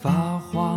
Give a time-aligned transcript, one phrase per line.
[0.00, 0.69] 发花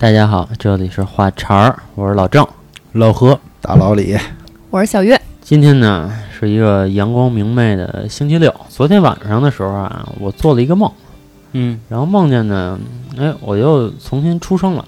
[0.00, 2.42] 大家好，这里是话茬儿，我是老郑。
[2.92, 4.16] 老何、大老李，
[4.70, 8.50] 我是小月，今天呢是一个阳光明媚的星期六。
[8.70, 10.90] 昨天晚上的时候啊，我做了一个梦，
[11.52, 12.80] 嗯然后梦见呢，
[13.18, 14.86] 哎，我又重新出生了，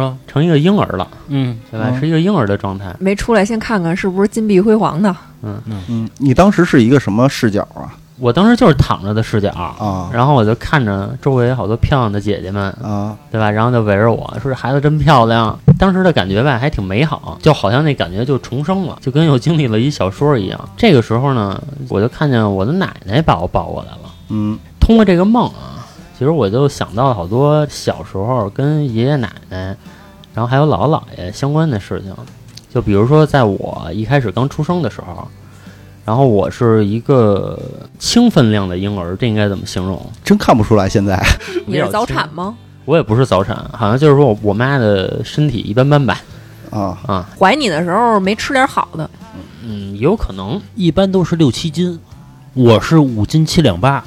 [0.00, 1.88] 啊成一个婴儿了，嗯对吧？
[1.90, 2.94] 嗯是一个婴儿的状态。
[3.00, 5.10] 没出来，先看看是不是金碧辉煌的。
[5.42, 7.90] 嗯嗯嗯，你当时是一个什么视角啊？
[8.20, 13.50] 我当时就是躺着的视角，啊然后我就看着周围好多漂亮的姐姐们，啊对吧？
[13.50, 20.68] 然后就围着我说：“这孩子真漂亮。”当时的感觉吧，还挺美好，就好像那感觉就重生了，就跟又经历了一小说一样。
[20.76, 24.10] 这个时候呢，我就看见我的奶奶把我抱过来了。
[24.30, 25.86] 嗯通过这个梦啊，
[26.18, 29.76] 其实我就想到了好多小时候跟爷爷奶奶，
[30.34, 32.12] 然后还有姥姥姥爷相关的事情。
[32.74, 35.26] 就比如说，在我一开始刚出生的时候，
[36.08, 37.60] 然后我是一个
[37.98, 40.10] 轻分量的婴儿，这应该怎么形容？
[40.24, 41.22] 真看不出来现在。
[41.68, 42.56] 你是早产吗？
[42.86, 46.18] 我也不是早产，好像就是说我我妈的身体一般般吧。
[46.70, 49.10] 啊啊，怀你的时候没吃点好的，
[49.62, 50.58] 嗯，有可能。
[50.74, 52.00] 一般都是六七斤，
[52.54, 54.02] 我是五斤七两八，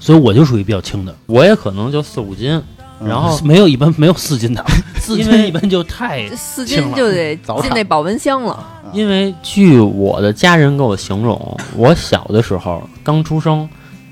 [0.00, 1.14] 所以我就属于比较轻的。
[1.26, 2.52] 我也可能就四五斤，
[3.00, 4.64] 嗯然后没有一般没有四斤的，
[5.04, 8.66] 四因为斤一般就太四轻了斤就得进那保温箱了。
[8.92, 13.68] 因为据我的家人给我形容，我小的时候刚出生，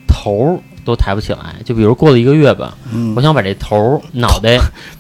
[0.07, 1.57] 头儿都抬不起来。
[1.65, 4.59] 就比如过了一个月吧，嗯我想把这头儿脑袋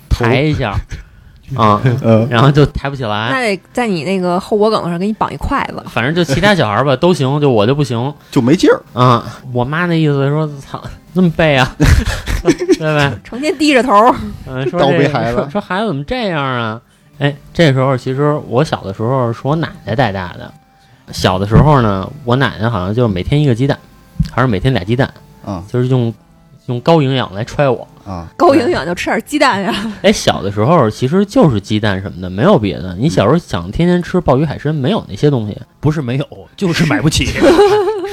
[0.09, 0.75] 抬一下，
[1.57, 3.57] 啊，呃然后就抬不起那来。
[3.57, 5.83] 得在你那个后脖梗上给你绑一筷子。
[5.89, 8.81] 反正就其他小孩吧都行，就我就不行就没劲儿。
[8.93, 9.25] 啊。
[9.53, 10.83] 我妈那意思说，操，
[11.15, 11.71] 这么背啊，
[12.43, 13.13] 对呗？
[13.25, 14.15] 成天低着头，
[14.49, 16.81] 嗯，说倒这孩子说说孩子怎么这样啊？
[17.19, 20.53] 哎，这时候其实我小的时候是我奶奶带大的。
[21.13, 23.79] 小的时候呢，我奶奶好像就是每天一个鸡蛋，
[24.33, 25.13] 还是每天俩鸡蛋，
[25.47, 26.13] 嗯就是用
[26.67, 27.87] 用高营养来揣我。
[28.05, 29.73] 啊高营养就吃点鸡蛋呀。
[30.03, 32.97] 哎，小的时候其实就是鸡蛋什么的，没有别的。
[32.99, 37.27] 你小时候想天天吃鲍鱼海参，没有那些东西，不是没有，就是买不起。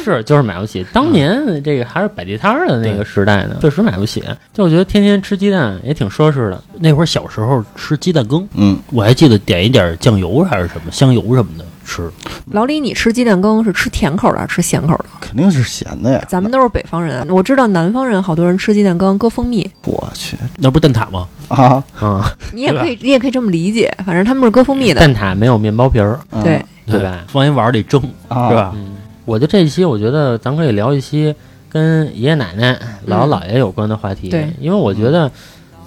[0.02, 0.86] 是就是买不起。
[0.94, 4.24] 当年这个还是摆地摊儿的那个时代呢，确实买不起。
[4.54, 6.64] 就我觉得天天吃鸡蛋也挺奢侈的。
[6.80, 12.10] 那会儿小时候吃鸡蛋羹，嗯，我还记得点一点酱油还是什么香油什么的吃。
[12.52, 15.06] 老李，你吃鸡蛋羹是吃甜口的还是吃咸口的？
[15.20, 16.24] 肯定是咸的呀。
[16.28, 21.28] 咱们都是北方人，我知道南方人好多人吃鸡蛋羹搁蜂蜜，我去那不是蛋挞吗？
[21.48, 25.02] 啊，啊，你也可以，你也可以这么理解，反正他们是搁蜂蜜的。
[25.02, 27.24] 蛋挞没有面包皮儿，嗯对，对吧？
[27.28, 28.72] 放一碗里蒸，啊是吧？
[28.76, 28.96] 嗯，
[29.26, 31.34] 我觉得这一期我觉得咱可以聊一期
[31.70, 32.74] 跟爷爷奶奶、
[33.08, 35.32] 姥姥姥爷有关的话题，对因为我觉得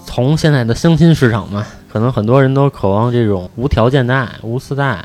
[0.05, 5.05] 从现在的相亲市场嘛，可能很多人都渴望这种无条件的爱、无私的爱。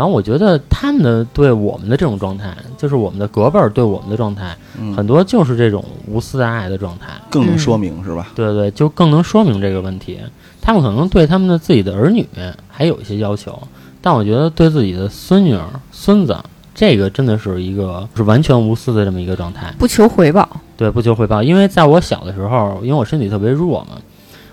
[0.00, 7.08] 然后我觉得他们的对我们的这种状态，就是我们的隔辈儿对我们的状态，嗯很多就是这种无私的爱的状态。
[7.28, 8.28] 更能说明是吧？
[8.34, 10.18] 对对，就更能说明这个问题。
[10.58, 12.26] 他们可能对他们的自己的儿女
[12.66, 13.62] 还有一些要求，
[14.00, 16.34] 但我觉得对自己的孙女儿、孙子，
[16.74, 19.74] 这个真的是一个是完全无私的这么一个状态。
[19.78, 21.42] 不求回报，对，不求回报。
[21.42, 23.98] 因为在我小的时候，因为我身体特别弱嘛，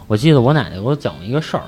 [0.07, 1.63] 我记得我奶奶给我讲过一个事儿，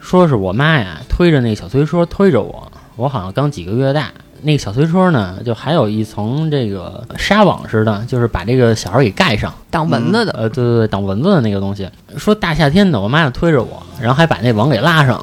[0.00, 4.10] 说是我妈呀推着那个小推车推着我，我好像刚几个月大。
[4.42, 9.52] 那个小推车呢，就还有一层这个纱网似的，就是把这个小孩给盖上。
[9.70, 10.32] 挡蚊子的。
[10.32, 11.88] 呃，对对对，挡蚊子的那个东西。
[12.16, 15.22] 说大夏天的，我妈就推着我，然后还把那网给拉上，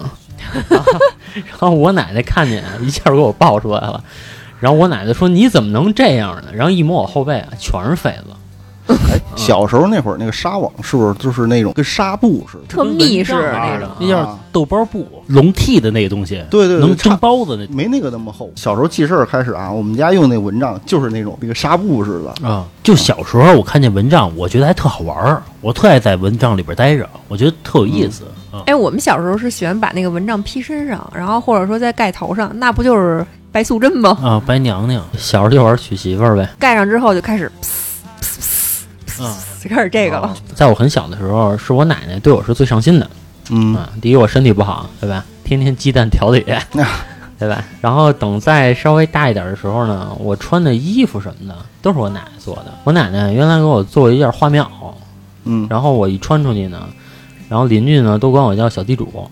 [0.70, 1.00] 然 后
[1.34, 4.04] 然后我奶奶看见，一下给我抱出来了。
[4.60, 8.26] 然后我奶奶说：“你怎么能这样呢？”然后一摸我后背啊，全是痱子。
[9.36, 12.64] 小时候那会儿那个纱网是不是就是那种跟纱布似的？
[12.68, 13.90] 特密实那种。
[14.00, 18.50] 那叫豆包布，笼屉的那个东西，对对对，能蒸包子那没那个那么厚。
[18.56, 22.48] 小时候记事儿开始啊，我们家用那蚊帐就是那种那个纱布似的。
[22.48, 22.66] 啊。
[22.84, 28.64] 就小时候我看见蚊帐，我觉得还特好玩儿，我特爱在蚊帐里边待着，我觉得特有意思啊。
[28.66, 34.18] 哎，我们小时候是喜欢把那个蚊帐披身上，然后或者说再盖头上，那不就是白素贞吗？
[34.24, 36.50] 啊，白娘娘，小时候就玩娶媳妇儿呗。
[36.58, 37.52] 盖上之后就开始啊，
[39.62, 40.36] 就开始这个了。
[40.54, 43.10] 在我很小的时候，是我奶奶对我是最上心的
[43.50, 43.90] 嗯，啊。
[44.02, 45.24] 第一，我身体不好，对吧？
[45.44, 46.46] 天天鸡蛋调理，
[47.40, 47.64] 对吧？
[47.82, 52.74] 然后等再稍微大一点的时候呢，我穿的衣服什么的都是我奶奶做的。
[52.84, 54.92] 我奶奶原来给我做一件花棉袄，
[55.46, 56.88] 嗯，然后我一穿出去呢，
[57.48, 59.30] 然后邻居呢都管我叫小地主，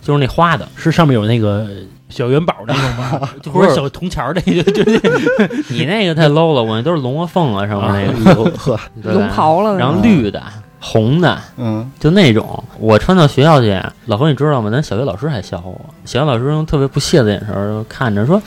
[0.00, 0.68] 就是那花的。
[0.76, 1.66] 是上面有那个
[2.08, 3.28] 小元宝那种吗？
[3.42, 8.80] 就或者小铜钱儿那个， 就那你那个太 low 了，我那都是龙和凤啊什么那个，
[9.12, 10.42] 龙袍了，然后绿的、
[10.80, 12.62] 红的，嗯，就那种。
[12.78, 14.70] 我穿到学校去，老何你知道吗？
[14.70, 18.40] 咱小学老师还笑话我，小学老师用特别不屑的眼神儿看着说：“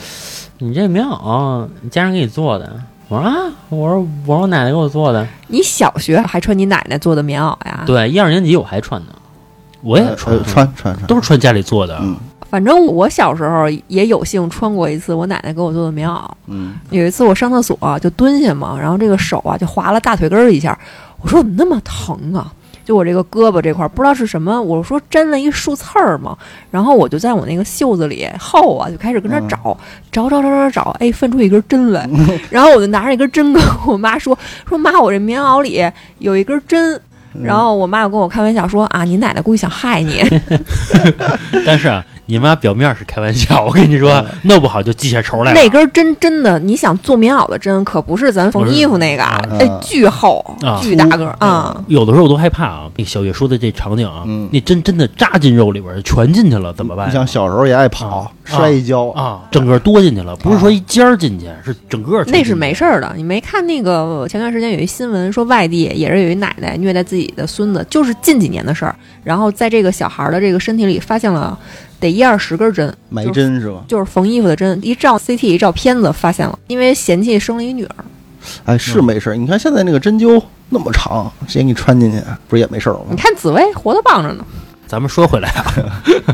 [0.58, 2.70] 你这棉袄，你家人给你做的。”
[3.08, 3.34] 我说啊，
[3.68, 5.26] 我说我说我奶奶给我做的。
[5.48, 7.84] 你小学还穿你奶奶做的棉袄呀？
[7.86, 9.08] 对，一二年级我还穿呢。
[9.82, 11.98] 我也穿呃，穿穿穿，都是穿家里做的。
[12.00, 12.16] 嗯
[12.52, 16.22] 反正我小时候也有幸穿过一次我奶奶给我做的棉袄。
[16.48, 20.78] 嗯，有一次我上厕所、就蹲下嘛，然后这个手啊就划了大腿根儿一下，
[21.22, 22.52] 我说怎么那么疼啊？
[22.84, 26.36] 就我这个胳膊这块儿不知道是什么，我说粘了一树刺儿嘛，
[26.70, 29.74] 然后我就在我那个袖子里后啊就开始跟那找，
[30.10, 32.06] 找找找找找，哎，分出一根针来，
[32.50, 34.38] 然后我就拿着一根针跟我妈说
[34.68, 35.82] 说妈，我这棉袄里
[36.18, 37.00] 有一根针。
[37.40, 40.22] 然后我妈又跟我开玩笑说啊，你奶奶估计想害你，
[41.66, 45.60] 但是啊，你妈表面是开玩笑，我跟你说，弄不好就记下仇来了。
[45.60, 51.84] 那根针真的，你想做棉袄的针可不是咱缝衣服那个啊，嗯哎，巨厚啊，巨大个儿啊。
[51.88, 57.12] 有的时候我都害怕啊，那小月说的这场景啊，嗯那针真的扎进肉里边儿，全进去了，怎么办你？
[57.12, 68.96] 像小时候也爱跑啊，摔一跤，啊，整个多进去了，不是说一尖儿进去，是整个全那是没事儿的，你没看那个前段时间有一新闻说外地也是有一奶奶虐待自己的孙子，就是近几年的事儿。
[69.22, 71.56] 然后在这个小孩儿的这个身体里发现了
[72.02, 73.82] 得一二十根针，埋针是吧？
[73.88, 74.78] 就是缝衣服的针。
[74.82, 77.94] 一照 CT 一照片子发现了，因为嫌弃生了一女儿。
[78.64, 79.36] 哎，是没事儿。
[79.36, 82.18] 你看现在那个针灸那么长，直接给你穿进去，
[82.48, 83.04] 不是也没事儿吗？
[83.10, 84.44] 你看紫薇活得棒着呢，
[84.86, 85.64] 咱们说回来啊，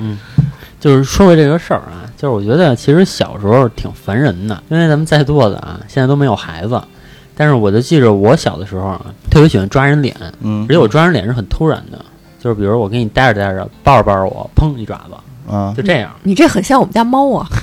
[0.80, 6.80] 就是说回这个事儿啊，就是我觉得其实小时候挺烦人的，因为咱们在座的啊，现在都没有孩子，
[7.36, 12.02] 但是我就记着我小的时候啊，特别喜欢抓人脸，嗯而且我抓人脸是很突然的，
[12.40, 15.14] 就是比如我给你待着待着，抱着抱着我，砰一爪子，
[15.48, 16.10] 啊，就这样。
[16.22, 17.48] 你这很像我们家猫啊。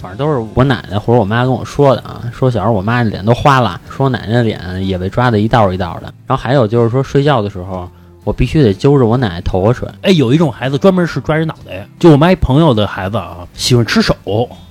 [0.00, 6.04] 反正都是我奶奶或者我妈跟我说的啊，说小时候我妈脸都花了，说我奶奶的脸也被抓的一道一道的。
[6.26, 7.86] 然后还有就是说睡觉的时候，
[8.24, 9.86] 我必须得揪着我奶奶头发睡。
[10.00, 14.16] 哎，有一种孩子专门是抓人脑袋，就我妈一朋友的孩子啊，喜欢吃手，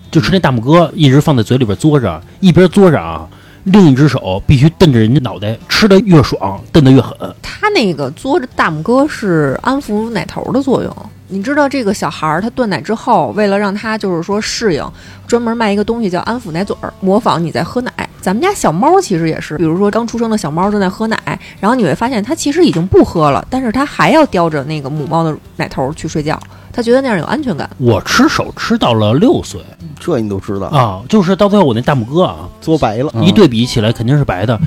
[0.09, 3.27] 就吃那大拇哥，一直放在嘴里边嘬着，一边嘬着啊，
[3.65, 7.15] 另一只手必须瞪着人家脑袋，吃的越爽，瞪得越狠。
[7.43, 10.91] 他那个嘬着大拇哥是安抚奶头的作用。
[11.31, 14.83] 你知道这个小孩儿他断奶之后，为了让他就是说适应，
[15.27, 17.91] 专门卖一个东西叫安抚奶嘴儿，模仿你在喝奶。
[18.19, 26.37] 咱们家小猫其实也是，比如说刚出生的小猫正在喝奶，然后你会发现它其实已经不喝了，但是它还要叼着那个母猫的奶头去睡觉，
[26.73, 27.69] 它觉得那样有安全感。
[27.77, 29.61] 我吃手吃到了六岁
[29.99, 34.59] 这你都知道，啊，就是到最后我那大拇哥啊，嘬白了，一对比起来肯定是白的，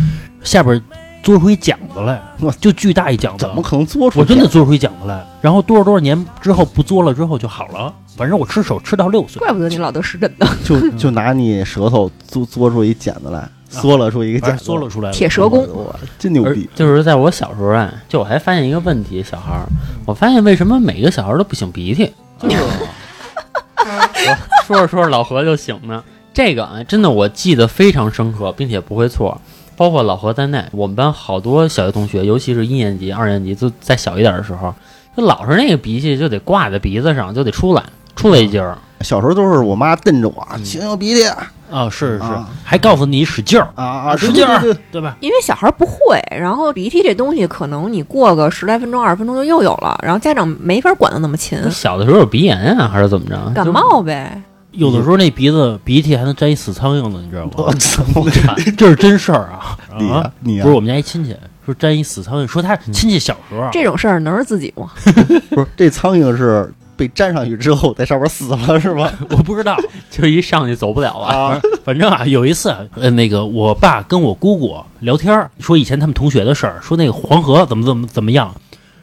[0.43, 0.81] 下边
[1.23, 2.21] 嘬出一茧子来，
[2.61, 3.55] 就巨大一茧子怎。
[3.55, 4.21] 么可能做出？
[4.21, 7.93] 我真的做出一茧子来，然后多少多少年之后不嘬了之后就好了。
[8.15, 15.11] 反正我吃手吃到六岁，怪不得你老得湿疹呢，就就拿你舌头嘬嘬出一茧子来，缩了出一个反正茧子，嘬了出来。
[15.13, 15.67] 铁舌功。
[15.87, 16.69] 哇，真牛逼！
[16.75, 19.67] 就是在我小时候啊，就我还发现一个问题，小孩儿，
[20.05, 22.13] 我发现为什么每个小孩儿都不擤鼻涕？
[22.39, 24.37] 就是我
[24.67, 26.05] 说着说着老何就醒了。
[26.35, 29.41] 这个啊，真的我记得非常深刻，并且不会错。
[29.77, 34.75] 包括老何在内，我们班好多小学同学，尤其是一年级、二年级，就再小一点的时候，
[35.17, 37.83] 就老是那个鼻涕就得挂在鼻子上，就得出来，
[38.15, 38.77] 出来一截儿。
[39.01, 44.63] 小时候都是我妈瞪着我，嗯擤擤鼻涕啊啊，是是啊，还告诉你使劲儿，啊啊，使劲儿
[44.93, 45.17] 对吧？
[45.19, 53.51] 因为小孩不会，然后鼻涕这东西可能你过个十来分钟、二十分钟就又有了，然后家长没法管得那么勤，小的时候有鼻炎啊，还是怎么着？
[53.53, 54.41] 感冒呗。
[54.73, 57.75] 有的时候那鼻子鼻涕还能沾一死苍蝇呢，你知道我吗？
[57.79, 58.03] 操！
[58.77, 59.77] 这是真事儿啊！
[59.99, 64.91] 你啊，你呀不是我们家一亲戚说沾一死苍蝇，说他亲戚小时候啊这种事儿能是自己吗？
[65.51, 69.11] 不是这苍蝇是被粘上去之后在上面死了是吗？
[69.31, 69.77] 我不知道，
[70.11, 71.27] 就一上去走不了了。
[71.27, 78.55] 啊，反正啊，有一次，呃，那个我爸跟我姑姑聊天儿，说以前他们同学的事儿，说那个黄河怎么怎么怎么样。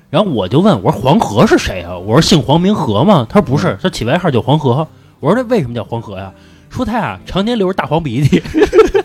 [0.09, 1.95] 然后我就问我说黄河是谁啊？
[1.95, 3.27] 我说姓黄名河吗？
[3.29, 4.87] 他说不是，他起外号叫黄河。
[5.19, 6.31] 我说这为什么叫黄河呀？
[6.69, 8.39] 说他呀常年流着大黄鼻涕，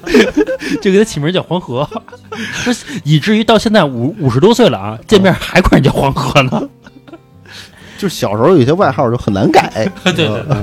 [0.82, 1.88] 就给他起名叫黄河，
[2.52, 6.68] 说以至于到现在五五十多岁了啊，见面还管人叫黄河呢。
[7.96, 9.88] 就小时候有些外号就很难改。
[10.04, 10.56] 对对对，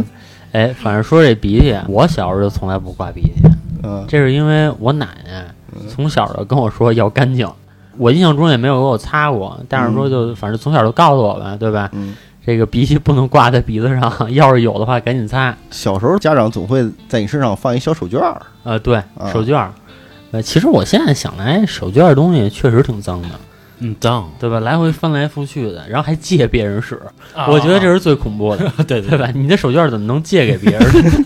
[0.51, 3.49] 哎，反正说这鼻涕，我小时候就从来不挂鼻涕，
[3.81, 5.47] 嗯这是因为我奶奶
[5.89, 7.49] 从小就跟我说要干净，
[7.97, 11.89] 我印象中也没有给我擦过，但是说就反正从小就告诉我吧，对吧？
[11.93, 12.13] 嗯，
[12.45, 15.55] 这个鼻涕不能挂在鼻子上， 要是有的话赶紧擦。
[15.69, 18.41] 小时候家长总会在你身上放一小手绢儿。
[18.63, 19.71] 呃，对，啊手绢儿。
[20.31, 23.29] 呃，其实我现在想来，手绢儿东西确实挺脏的，
[23.79, 24.59] 嗯，脏，对吧？
[24.61, 26.99] 来回翻来覆去的，然后还借别人使，
[27.35, 29.29] 啊我觉得这是最恐怖的， 对对吧？
[29.35, 31.25] 你的手绢儿怎么能借给别人？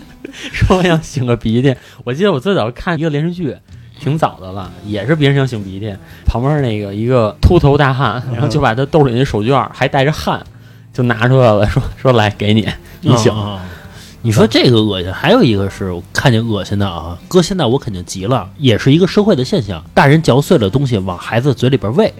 [0.52, 3.56] 说想擤个鼻涕，我记得我最早看一个连续剧，
[3.98, 5.94] 挺早的了，也是别人想擤鼻涕，
[6.26, 10.44] 旁边那个一个秃头大汉，然后就把他兜里那手绢儿还带着汗，
[10.96, 12.66] 就拿出来了，说说来给你，
[13.02, 13.30] 你擤。
[13.34, 13.62] 啊啊
[14.22, 22.12] 你说这个恶心，还有一个是我看见恶心的啊，搁现在我肯定急了，也是一个社会的现象，大人嚼碎了东西往孩子嘴里边喂。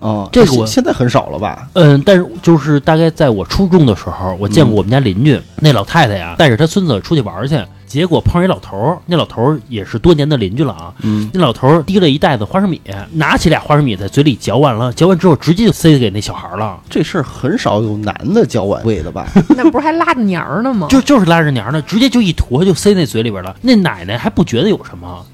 [0.00, 1.66] 哦，这个我现在很少了吧？
[1.72, 7.58] 嗯，但是就是大概在我初中的时候，我见过我们家邻居、那老太太呀，带着她孙子出去玩去，
[7.94, 10.92] 结果碰上一老头儿，那老头儿也是多年的邻居了啊。
[11.02, 12.80] 嗯，那老头儿提了一袋子花生米，
[13.12, 19.28] 拿起俩花生米在嘴里嚼完了，嚼完之后直接就塞给那小孩儿了，这事儿很少有男的嚼完喂的吧？
[19.56, 20.88] 那不是还拉着娘儿呢吗？
[20.90, 23.54] 就就是拉着娘呢，直接就一坨就塞那嘴里边了。
[23.62, 25.24] 那奶奶还不觉得有什么，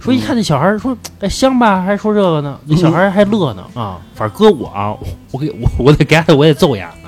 [0.00, 3.98] 说一看那小孩儿说哎香吧，还说这个呢，那小孩儿还乐呢啊。
[4.14, 4.92] 反正搁我啊，
[5.30, 7.07] 我给我 我得给他，我也揍丫呢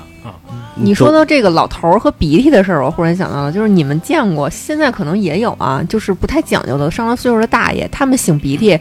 [0.75, 8.79] 你说到这个老头儿和鼻涕的事儿，我忽然想到了，就是你们见过，现在可能也有啊，就是不太讲究的上了岁数的大爷，他们擤鼻涕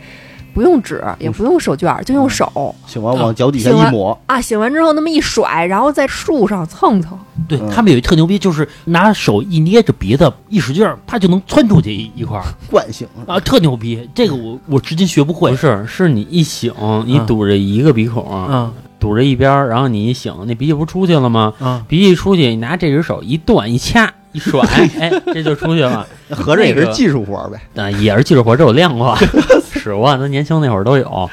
[0.54, 2.50] 不用纸，也不用手绢儿，就用手
[2.88, 7.18] 擤完往脚底下一抹，啊，擤完之后那么一甩，然后在树上蹭蹭。
[7.48, 13.08] 对嗯他们有一特牛逼，就是拿手一捏着鼻子，一使劲儿，他就能窜出去一一块儿 惯性。
[13.26, 14.08] 啊，特牛逼。
[14.14, 15.56] 这个我我至今学不会不。
[15.56, 21.52] 是，是你一擤，你堵着一个鼻孔，嗯堵着一边儿，然后你一醒，那鼻涕不出去了吗？
[21.61, 24.61] 嗯，鼻涕出去，你拿这只手一断一掐一甩，
[25.00, 26.07] 哎，这就出去了。
[26.30, 27.61] 合着也是技术活儿呗。
[27.83, 29.16] 啊，也是技术活，这我练过，
[29.73, 31.28] 使过，那年轻那会儿都有。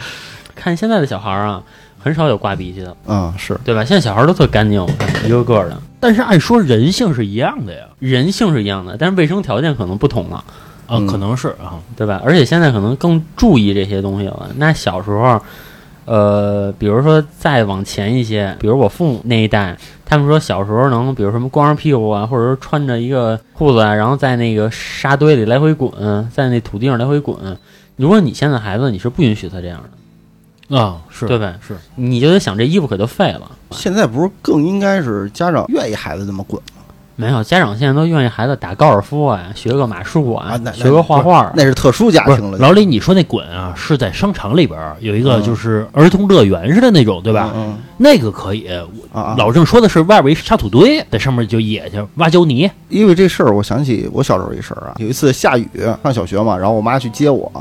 [0.56, 1.62] 看现在的小孩儿啊，
[2.00, 3.84] 很少有挂鼻涕的，嗯，是对吧？
[3.86, 10.38] 现在小孩儿都特干净，我看一个个的，但是按说人性是一样的呀，人性是一样的，但是卫生条件可能不同了，
[10.88, 12.20] 啊，嗯可能是啊，对吧？
[12.26, 14.50] 而且现在可能更注意这些东西了。
[14.56, 15.40] 那小时候，
[16.08, 25.92] 呃，比如说再往前一些，比如我父母那一代，他们说小时候能，比如什么光着屁股啊，或者说穿着一个裤子啊，然后在那个沙堆里来回滚，
[26.32, 27.38] 在那土地上来回滚。
[27.98, 29.84] 如果你现在孩子，你是不允许他这样
[30.70, 31.60] 的，啊是对呗？
[31.60, 33.52] 是，你就得想这衣服可就废了。
[33.72, 36.77] 现在不是更应该是家长愿意孩子这么滚吗？
[37.20, 41.54] 没有家长现在都愿意孩子打高尔夫啊，学个马术啊，啊那那学个画画啊。
[41.56, 47.52] 那是特殊家庭了，老李，你说那滚啊，是在商场里边有一个嗯就是儿童乐园似的那种，对吧？
[47.56, 48.70] 嗯那个可以。
[49.36, 52.70] 老郑说的是外边一沙土堆，在上面就野去挖胶泥。
[52.88, 54.94] 因为这事儿，我想起我小时候一事儿啊。
[55.00, 55.68] 有一次下雨，
[56.04, 57.52] 上小学嘛，然后我妈去接我，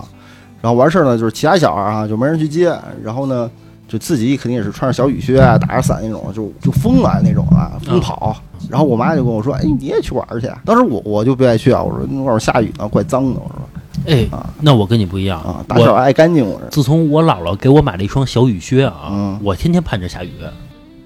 [0.60, 2.70] 然后完事儿呢，就是其他小孩儿啊就没人去接，
[3.02, 3.50] 然后呢，
[3.88, 8.36] 就自己肯定也是穿着小雨靴啊，打着伞那种，就就疯了那种啊，疯跑。
[8.68, 13.68] 然后我妈就跟我说：“哎，你也去玩儿去？”当时我我就不爱去啊，我说那会儿下雨呢，怪脏的，我说
[14.06, 20.30] 哎啊，那我跟你不一样啊，打小爱干净，我说自从我姥姥给我买了一双小雨靴啊，嗯我天天盼着下雨，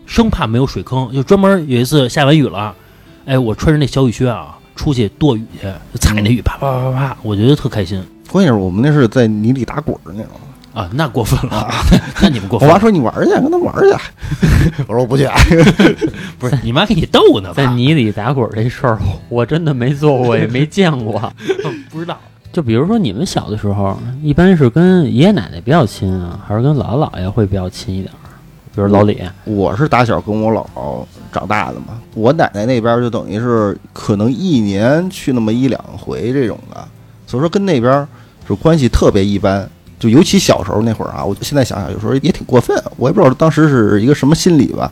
[0.06, 2.74] 生怕没有水坑，就专门有一次下完雨了，
[3.26, 10.32] 哎，我穿着那小雨靴啊，出去躲雨去，就踩那雨，啪啪啪啪，我觉得特开心关键是我们那是在泥里打滚儿那种。
[10.72, 11.68] 啊，那过分了，
[12.22, 13.92] 那你们过分我妈，说你玩儿去，跟他玩儿去。
[14.86, 15.28] 我说我不去。
[16.38, 17.54] 不是你妈给你逗呢吧？
[17.56, 18.98] 在泥里打滚儿这事儿，
[19.28, 21.20] 我真的没做过，也没见过。
[21.90, 22.16] 不知道，
[22.52, 28.30] 就比如说你们小的时候，一般是跟爷爷奶奶比较亲啊，还是跟姥姥姥爷会比较亲一点儿？
[28.72, 36.86] 比如老李，我是打小跟我姥姥长大的嘛，我奶奶那边就等于是可能一年去那么一两回这种的，
[37.26, 38.06] 所以说跟那边
[38.48, 39.68] 就关系特别一般。
[40.00, 44.90] 就尤其小时候那会儿啊，我现在想想有时候也挺过分，我也不知道当时是一个什么心理吧。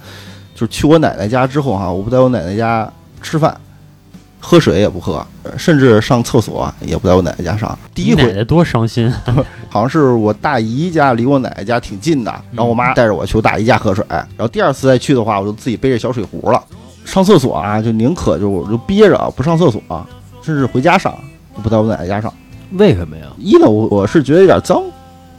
[0.55, 2.89] 就是去我奶奶家之后哈、我不在我奶奶家
[3.23, 3.59] 吃饭，
[4.39, 5.25] 喝水也不喝，
[5.57, 7.79] 甚至上厕所也不在我奶奶家上。
[7.95, 9.13] 第一回奶奶多伤心，
[9.71, 16.63] 好像是我大姨家离我奶奶家挺近的，然后我妈带着我去我大姨家喝水，然后第二次再去的话，我就自己背着小水壶了。
[17.05, 19.83] 上上厕所啊，就宁可就我就憋着不上厕所，
[20.41, 21.13] 甚至回家上，
[21.63, 22.33] 不在我奶奶家上。
[22.73, 23.25] 为什么呀？
[23.39, 24.79] 一呢，我我是觉得有点脏；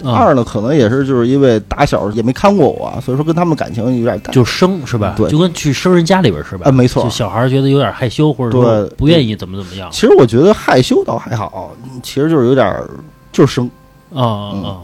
[0.04, 4.34] 啊，二呢，可能也是就是因为打小也没看过我，所以说跟他们感情有点淡。
[4.34, 5.14] 就生是吧？
[5.18, 6.70] 对就跟去生人家里边是吧？
[6.70, 9.90] 啊没错就小孩觉得有点害羞，或者说对不愿意怎么怎么样。
[9.92, 12.74] 其实我觉得害羞倒还好，其实就是有点
[13.32, 13.70] 就是生。
[14.12, 14.78] 啊啊嗯啊！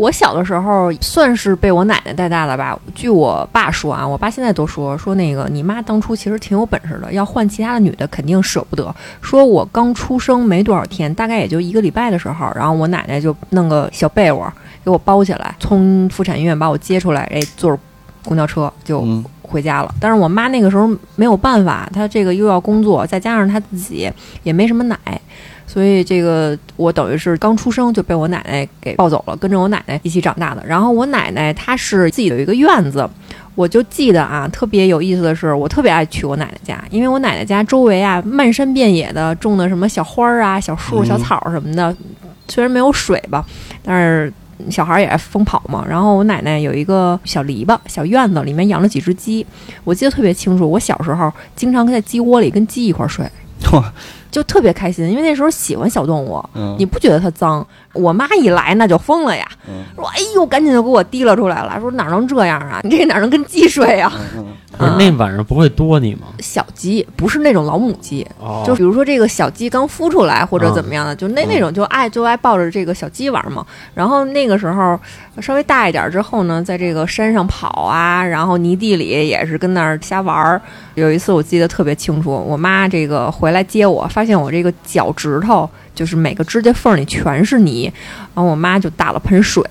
[0.00, 2.78] 我小的时候算是被我奶奶带大的吧。
[2.94, 8.94] 据我爸说啊，我爸现在都说说那个你妈当初其实挺有本事的，要换其他的女的肯定舍不得。
[9.20, 14.50] 说我刚出生没多少天，大概也就一个礼拜的时候，然后我奶奶就弄个小被窝
[14.82, 17.78] 给我包起来，从妇产医院把我接出来，哎，坐着
[18.24, 19.94] 公交车就嗯回家了。
[20.00, 24.10] 但是我妈那个时候没有办法，她这个又要工作，再加上她自己
[24.44, 24.96] 也没什么奶，
[25.72, 30.60] 所以这个我等于是刚出生就被我奶奶给抱走了，跟着我奶奶一起长大的。
[30.66, 33.08] 然后我奶奶她是自己有一个院子，
[33.54, 41.96] 我就记得啊，特别有意思的是，我特别爱去我奶奶家，因为我奶奶家周围啊漫山遍野的种的什么小花儿啊、小树、小草什么的，
[42.48, 43.46] 虽然没有水吧，
[43.84, 44.32] 但是。
[44.70, 49.46] 小孩也爱疯跑嘛，然后我奶奶有一个小篱笆、小院子，里面养了几只鸡，
[49.84, 50.70] 我记得特别清楚。
[50.70, 53.26] 我小时候经常在鸡窝里跟鸡一块儿睡，
[54.30, 57.66] 就特别开心，因为那时候喜欢小动物，嗯你不觉得它脏？
[57.92, 62.80] 我妈一来那就疯了呀，嗯说哎呦，赶紧就给我提了出来了，说哪能这样啊？
[62.84, 64.46] 你这哪能跟鸡睡呀、嗯
[64.78, 66.28] 不是那晚上不会多你吗？
[66.38, 73.66] 小鸡不是那种老母鸡，哦就比如说这个小鸡刚孵出来或者嗯怎么样的，就那嗯那种就爱就爱抱着这个小鸡玩嘛。
[73.92, 74.98] 然后那个时候
[75.42, 80.62] 稍微大一点之后呢，在这个山上跑啊，然后泥地里也是跟那儿瞎玩儿。
[80.94, 87.90] 有一次我记得特别清楚，我妈这个回来接我，发现我这个脚趾头就是每个指甲缝里全是泥，
[88.34, 89.64] 然后我妈就打了盆水。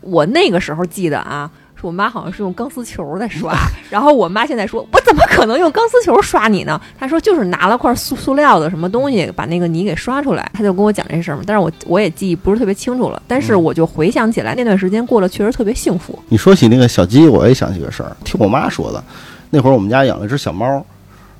[0.00, 1.50] 我那个时候记得啊。
[1.74, 3.52] 说我妈好像是用钢丝球在刷，
[3.90, 16.16] 然后我妈现在说：“我怎么可能用钢丝球刷你呢？”她说：“就是拿了块塑塑料的什么东西把那个泥给刷出来。”她就跟我讲这事儿嘛，但是我我也记忆不是特别清楚了，但是我就回想起来那段时间过得确实特别幸福。
[16.28, 19.02] 你说起那个小鸡，我也想起个事儿，听我妈说的。
[19.50, 20.86] 那会儿我们家养了一只小猫，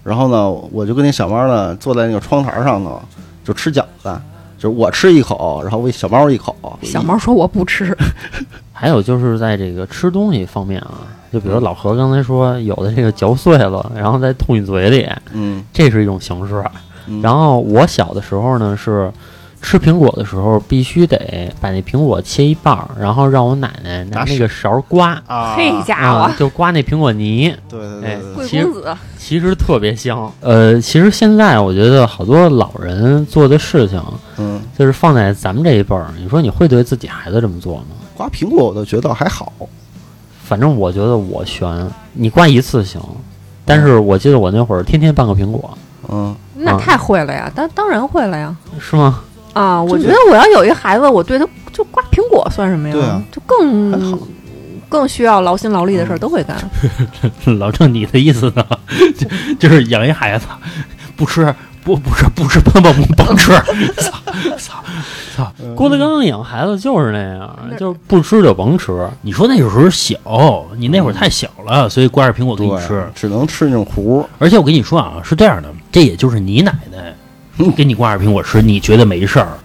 [0.04, 3.00] 然后呢，我就跟那小猫呢坐在那个窗台上头，
[3.42, 4.14] 就吃饺子，
[4.58, 6.54] 就是我吃一口，然后喂小猫一口。
[6.82, 7.96] 小猫说我不吃，
[8.72, 16.62] 还有就是在这个吃东西方面啊，就比如老何刚才说，有的这个嚼碎了，然后再吐你嘴里，嗯，这是一种形式。
[17.06, 19.10] 嗯，然后我小的时候呢，是
[19.64, 30.30] 吃苹果的时候必须得把那苹果切一半儿，然后让我奶奶拿拿那个勺儿刮， 啊，嘿家伙啊，，就刮那苹果泥，对对对哎对对，贵其实公子，其实特别香。
[30.42, 34.00] 呃，其实现在我觉得好多老人做的事情，
[34.36, 37.96] 嗯，就是放在咱们这一辈儿，你说你会对自己孩子这么做吗？
[38.14, 39.50] 刮苹果我都觉得还好，
[40.44, 43.00] 反正我觉得我悬，你刮一次行，
[43.64, 45.76] 但是我记得我那会儿天天半个苹果，
[46.10, 48.54] 嗯，那太会了呀，当当然会了呀。
[48.78, 49.20] 是吗？
[49.54, 52.94] 啊，我觉得我要有一个孩子，我对他就刮苹果算什么呀？
[52.94, 54.18] 对啊就更好
[54.88, 56.56] 更需要劳心劳力的事儿都会干。
[57.58, 58.64] 老郑，你的意思呢？
[59.18, 59.26] 就
[59.58, 60.46] 就是养一孩子，
[61.16, 63.52] 不吃不不吃不吃不不不甭吃，
[63.96, 64.12] 操
[64.56, 64.84] 操
[65.36, 65.52] 操！
[65.74, 69.08] 郭德纲养孩子就是那样，就是不吃就甭吃。
[69.22, 70.16] 你说那时候小，
[70.76, 77.13] 你那会儿太小了，所以刮着苹果给你吃。，只能吃那种糊，而且我跟你说啊，是这样的，这也就是你奶奶
[77.76, 79.58] 给你挂着苹果吃，你觉得没事儿。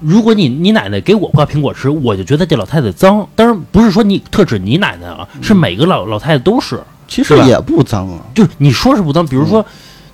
[0.00, 3.26] 如果你你奶奶给我挂苹果吃，我就觉得这老太太脏。
[3.34, 6.82] 当然不是说你特指你奶奶啊，是每个老老太太都是。
[7.06, 9.64] 其实也不脏啊，就是你说是不脏，比如说，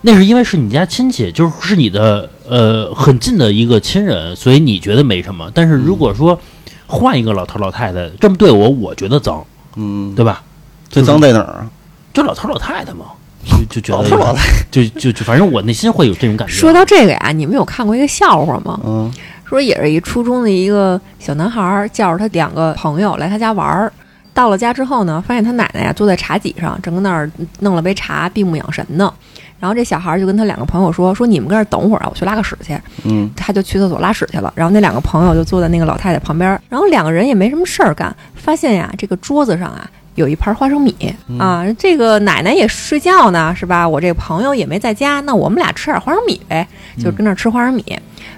[0.03, 5.51] 那是因为是你家亲戚，就是是你的呃很近的一个亲人，所以你觉得没什么。
[5.55, 6.39] 但是如果说
[6.87, 9.45] 换一个老头老太太这么对我，我觉得脏，
[9.77, 10.43] 嗯，对吧？
[10.89, 11.71] 这脏在哪儿啊？
[12.13, 13.07] 就老头老太太嘛，
[13.45, 14.37] 就就觉得
[14.71, 16.53] 就就就反正我内心会有这种感觉。
[16.55, 18.79] 说到这个呀，你们有看过一个笑话吗？
[18.85, 19.11] 嗯
[19.45, 23.93] 说也是一初中的一个小男孩儿，叫着他两个朋友来他家玩儿。
[24.33, 29.13] 到了家之后呢，发现他奶奶呀坐在茶几上，正跟那儿弄了杯茶，闭目养神呢。
[29.59, 34.53] 然后这小孩儿就跟他两个朋友说：“说你们跟这儿等会儿啊，我去拉个屎去。”嗯他就去厕所拉屎去了。
[34.55, 39.85] 然后那两个朋友就坐在那个老太太旁边儿，然后两个人也没什么事儿干，发现呀，这个桌子上啊
[40.21, 40.95] 有一盘花生米、
[41.39, 43.89] 啊，这个奶奶也睡觉呢，是吧？
[43.89, 46.67] 我这个朋友也没在家，那我们俩吃点花生米呗，
[47.03, 47.85] 就跟那儿吃花生米。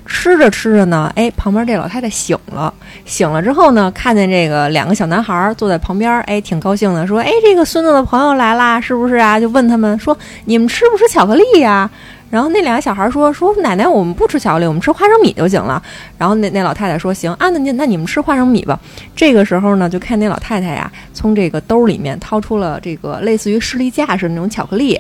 [0.05, 2.73] 吃着吃着呢，哎，旁边这老太太醒了，
[3.05, 10.17] 醒了之后呢，看见这个两个小男孩儿坐在旁边儿，哎，挺高兴的，说：“哎，这个孙子的朋友来啦，是不是啊？”就问他们说
[10.47, 11.89] ：“你们吃不吃巧克力呀、
[12.33, 15.83] 然后那俩小孩说说奶奶，我们不吃巧克力，我们吃花生米就行了。
[16.17, 18.81] 然后那那老太太说行啊，那你那你们吃花生米吧。
[19.15, 24.99] 这个时候呢，就看那老太太呀，从这个兜里面掏出了这个类似于士力架似的那种巧克力，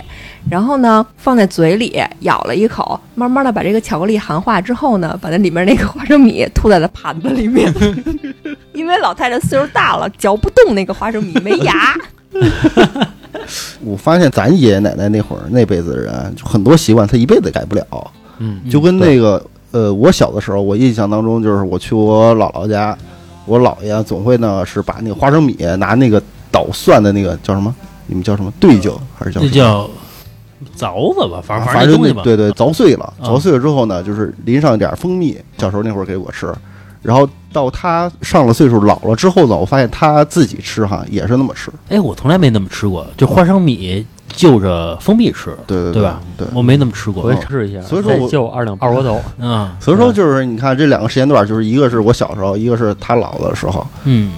[0.50, 7.72] 然后呢放在嘴里咬了一口，慢慢的把这个巧克力含化之后呢，把那里面那个花生米吐在了盘子里面。
[8.74, 11.94] 因为老太太岁数大了，嚼不动那个花生米，没牙。
[13.84, 17.86] 我发现咱爷爷奶奶那会儿那辈子的人，就很多习惯他一辈子改不了，
[18.38, 22.96] 嗯，就跟那个呃，我小的时候，我印象当中就是我去我姥姥家，
[23.46, 27.74] 我姥爷总会呢是把那个花生米拿那个捣蒜的那个叫什么？
[28.06, 28.52] 你们叫什么？
[28.60, 29.50] 对酒还是叫什么？
[29.52, 29.90] 那叫
[30.76, 32.22] 凿子吧，反正啊反正那东西吧。
[32.22, 35.36] 对对，凿碎了，啊凿碎了之后呢，就是淋上一点蜂蜜。
[35.58, 36.52] 小时候那会儿给我吃，
[37.02, 46.20] 然后到他上了岁数老了之后呢，我发现他自己吃哈也是那么吃，哎，我从来没那么吃过，就花生米就着蜂蜜吃，对对对吧？
[46.38, 46.46] 对。
[46.54, 47.32] 我没那么吃过我。
[47.32, 47.80] 也试一下。
[47.82, 54.32] 所以说我再就二两二锅头，嗯所以说就是你看这两个时间段，就是一个是我小时候，一个是他老了的时候，嗯，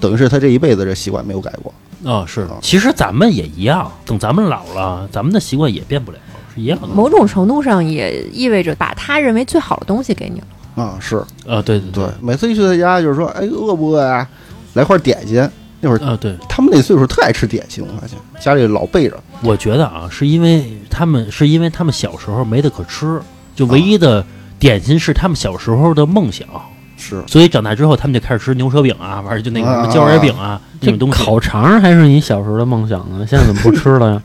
[0.00, 1.72] 等于是他这一辈子这习惯没有改过。
[2.04, 6.18] 啊是的，其实咱们也一样，等咱们老了，咱们的习惯也变不了，
[6.54, 6.88] 是一样的。
[6.88, 10.46] 某种程度上也意味着把他认为最好的东西给你了。
[10.78, 14.26] 啊，是啊，对对对，每次一去他家就是说，哎，饿不饿呀？
[14.74, 15.46] 来块点心。
[15.80, 19.16] 那会儿啊对，他们那岁数特爱吃点心，我发现家里老备着。
[19.42, 23.20] 我觉得啊，是因为他们是因为他们小时候没得可吃，
[23.54, 24.24] 就唯一的
[24.58, 26.48] 点心是他们小时候的梦想，
[26.96, 31.22] 是所以长大之后他们就开始吃牛舌饼啊，反正就那个什么啊椒盐饼啊那这种东西。
[31.22, 33.24] 烤肠还是你小时候的梦想呢？
[33.24, 34.22] 现在怎么不吃了呀？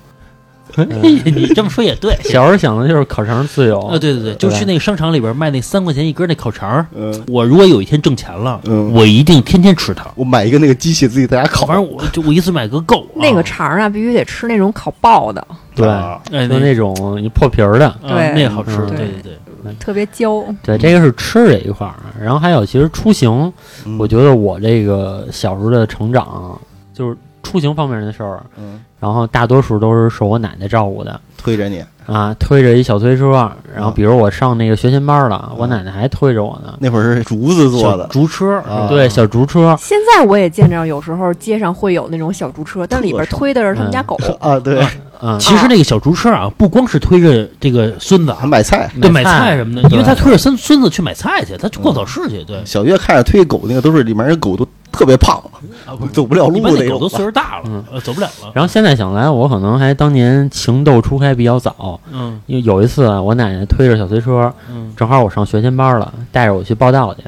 [1.25, 2.15] 你这么说也对。
[2.23, 6.86] 小时候想的就是烤肠自由啊，对对对，就去那个商场里边卖那三块钱一根那烤肠。
[6.95, 10.05] 嗯我如果有一天挣钱了，嗯我一定天天吃它。
[10.15, 11.65] 我买一个那个机器自己在家烤。
[11.65, 13.07] 反正我就我一次买个够。
[13.15, 17.88] 那个啊肠啊，必须得吃那种烤爆的，对，就那种你破皮儿的。
[17.88, 19.33] 啊对那个好吃，嗯对对对。
[19.79, 20.43] 特别焦。
[20.62, 23.51] 对，这个是吃这一块儿，然后还有其实出行，
[23.86, 26.59] 嗯我觉得我这个小时候的成长，
[26.93, 31.19] 就是出行方面的事儿，嗯，然后大多数都是受我奶奶照顾的。
[31.38, 33.32] 推着你，啊，推着一小推车，
[33.75, 33.93] 然后啊。
[33.93, 36.77] 比如我上那个学前班了，我奶奶还推着我呢。
[36.79, 38.88] 那会儿是竹子做的，竹车啊。
[38.88, 44.17] 对，小竹车，现在我也见着，有时候街上会有那种小竹车，但里边推的是他们家狗。
[44.39, 44.82] 啊，对，
[45.25, 48.91] 嗯，其实那个小竹车啊，不光是推着这个孙子啊还，买菜。
[49.01, 49.39] 对买买菜。
[49.39, 52.62] 菜什么的，因为他推着孙孙子去买菜去，他去逛早市去，对。
[52.65, 55.41] 小月看着推狗那个都是里面人狗都特别胖，
[55.86, 58.51] 啊，走不了路那狗都岁数大了嗯，呃，走不了了。
[58.53, 62.41] 然后现在想来，我可能还当年情窦初开比较早，嗯。
[62.45, 64.93] 因为有一次啊我奶奶推着小推车，嗯。
[64.97, 67.21] 正好我上学前班了，带着我去报道去，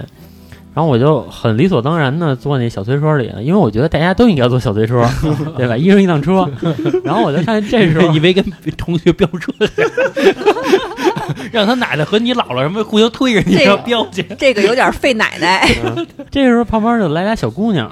[0.75, 5.03] 然后我就很理所当然的坐那小推车里，因为我觉得大家都应该坐小推车，
[5.57, 5.77] 对吧？
[5.77, 6.45] 一人一辆车。
[7.03, 8.43] 然后我就看这时候 以为跟
[8.77, 10.35] 同学飙车去，
[11.51, 14.21] 让他奶奶和你姥姥什么互相推着你这个要飙去。
[14.37, 15.65] 这个有点费奶奶。
[16.29, 17.89] 这时候旁边就来俩小姑娘，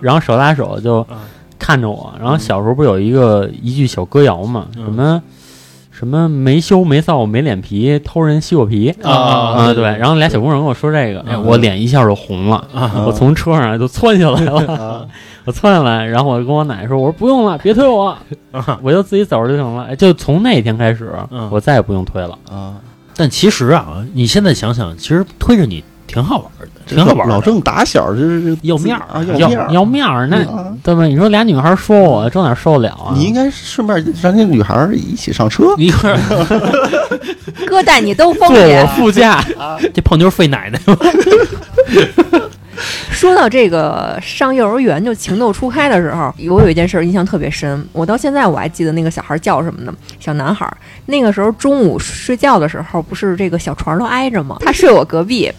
[0.00, 2.14] 然后手拉手就啊看着我。
[2.18, 5.22] 然后小时候不有一个一句小歌谣嘛，嗯什么
[6.02, 9.72] 什么没羞没臊没脸皮，偷人西瓜皮啊！
[9.72, 12.56] 对，然后俩小姑娘跟我说这个，我脸一下就红了。
[12.74, 15.06] 啊我从车上就窜下来了，啊，
[15.46, 18.18] 我窜下来，然后我就跟我奶奶说：“我说不用了，别推我，
[18.50, 18.80] 啊！
[18.82, 22.36] 我就自己走着就行了。”哎就从那天开始，嗯我再也不用推了。
[22.50, 22.74] 啊，
[23.14, 27.28] 但其实啊，你现在想想，其实推着你挺好玩的，挺好玩。
[27.28, 31.04] 老郑打小就是要面儿啊，要面儿要面儿，那啊对吧？
[31.04, 33.12] 你说俩女孩说我，这哪受得了啊？
[33.14, 35.74] 你应该顺便让那女孩儿一起上车。
[35.76, 36.18] 你一块儿
[37.66, 38.86] 哥带你兜风坐我。
[38.96, 39.42] 副驾，
[39.94, 40.96] 这胖妞费奶奶吗，
[43.10, 49.94] 说到这个上幼儿园就情窦初开的时候，我有一件事儿印象特别深，我到现在我还记得那个小孩叫什么呢？
[50.18, 50.76] 小男孩儿。
[51.06, 54.56] 那个时候中午睡觉的时候，不是这个小床都挨着吗？
[54.60, 55.50] 他睡我隔壁，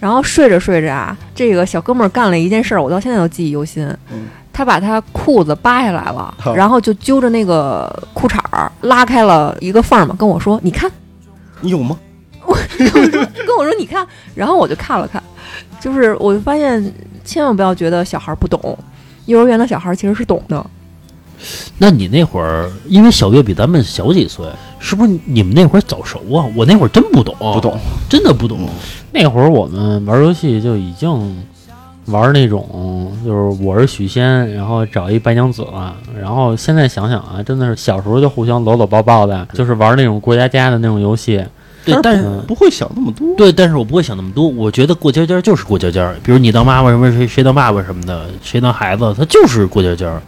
[0.00, 3.86] 然后睡着睡着啊，这个小哥们儿干了一件事儿，我到现在都记忆犹新。
[4.10, 10.90] 嗯他把他裤子扒下来了，然后就揪着那个裤衩儿拉开了一个缝儿嘛，跟我说：“你看。”
[11.62, 11.96] 你有吗？
[12.44, 15.22] 我 跟我说你看，然后我就看了看，
[15.78, 16.92] 就是我就发现，
[17.24, 18.76] 千万不要觉得小孩不懂，
[19.26, 20.66] 幼儿园的小孩其实是懂的。
[21.78, 24.46] 那你那会儿，因为小月比咱们小几岁，
[24.78, 26.44] 是不是你们那会儿早熟啊？
[26.56, 28.68] 我那会儿真不懂，不懂，真的不懂。
[29.12, 31.44] 那会儿我们玩游戏就已经
[32.06, 35.94] 玩那种，就是我是许仙，然后找一白娘子了。
[36.20, 41.44] 然后现在想想啊，真的是小时候就互相搂搂抱抱的，就是玩那种过家家的那种游戏。
[41.84, 43.26] 对，但是嗯不会想那么多。
[43.36, 44.46] 对，但是我不会想那么多。
[44.46, 50.20] 我觉得过家家就是过家家，比如你当妈妈什么，谁谁当爸爸什么的，谁当孩子，他就是过家家。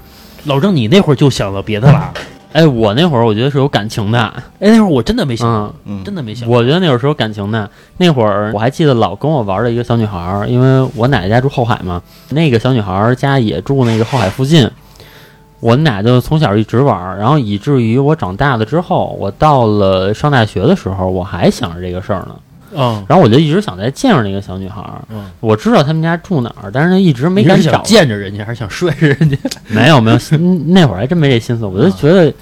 [0.45, 2.13] 老郑，你那会儿就想到别的了，
[2.53, 4.19] 哎，我那会儿我觉得是有感情的，
[4.59, 6.55] 哎，那会儿我真的没想到，嗯，嗯，真的没想到。
[6.55, 7.69] 我觉得那会儿是有感情的。
[7.99, 14.69] 那会儿我还记得老跟我玩的一个小女孩儿，因为我奶奶家住后海嘛，那个小女孩儿家也住那个后海附近。
[15.61, 22.35] 我们俩就从小一直玩，然后以至于我长大了之后，我到了上大学的时候，我还想着这个事儿呢。
[22.75, 25.03] 嗯然后我就一直想再见着那个小女孩儿。
[25.11, 27.83] 嗯，我知道他们家住哪儿，但是呢一直没敢找想。
[27.83, 29.37] 见着人家，还是想睡着人家？
[29.69, 31.65] 没 有没有，嗯 那会儿还真没这心思。
[31.67, 32.33] 我就觉得，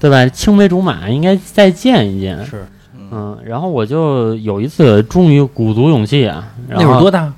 [0.00, 0.26] 对吧？
[0.28, 2.44] 青梅竹马应该再见一见。
[2.46, 2.66] 是
[3.10, 7.32] 嗯，然后我就有一次终于鼓足勇气啊，然后那会儿多大？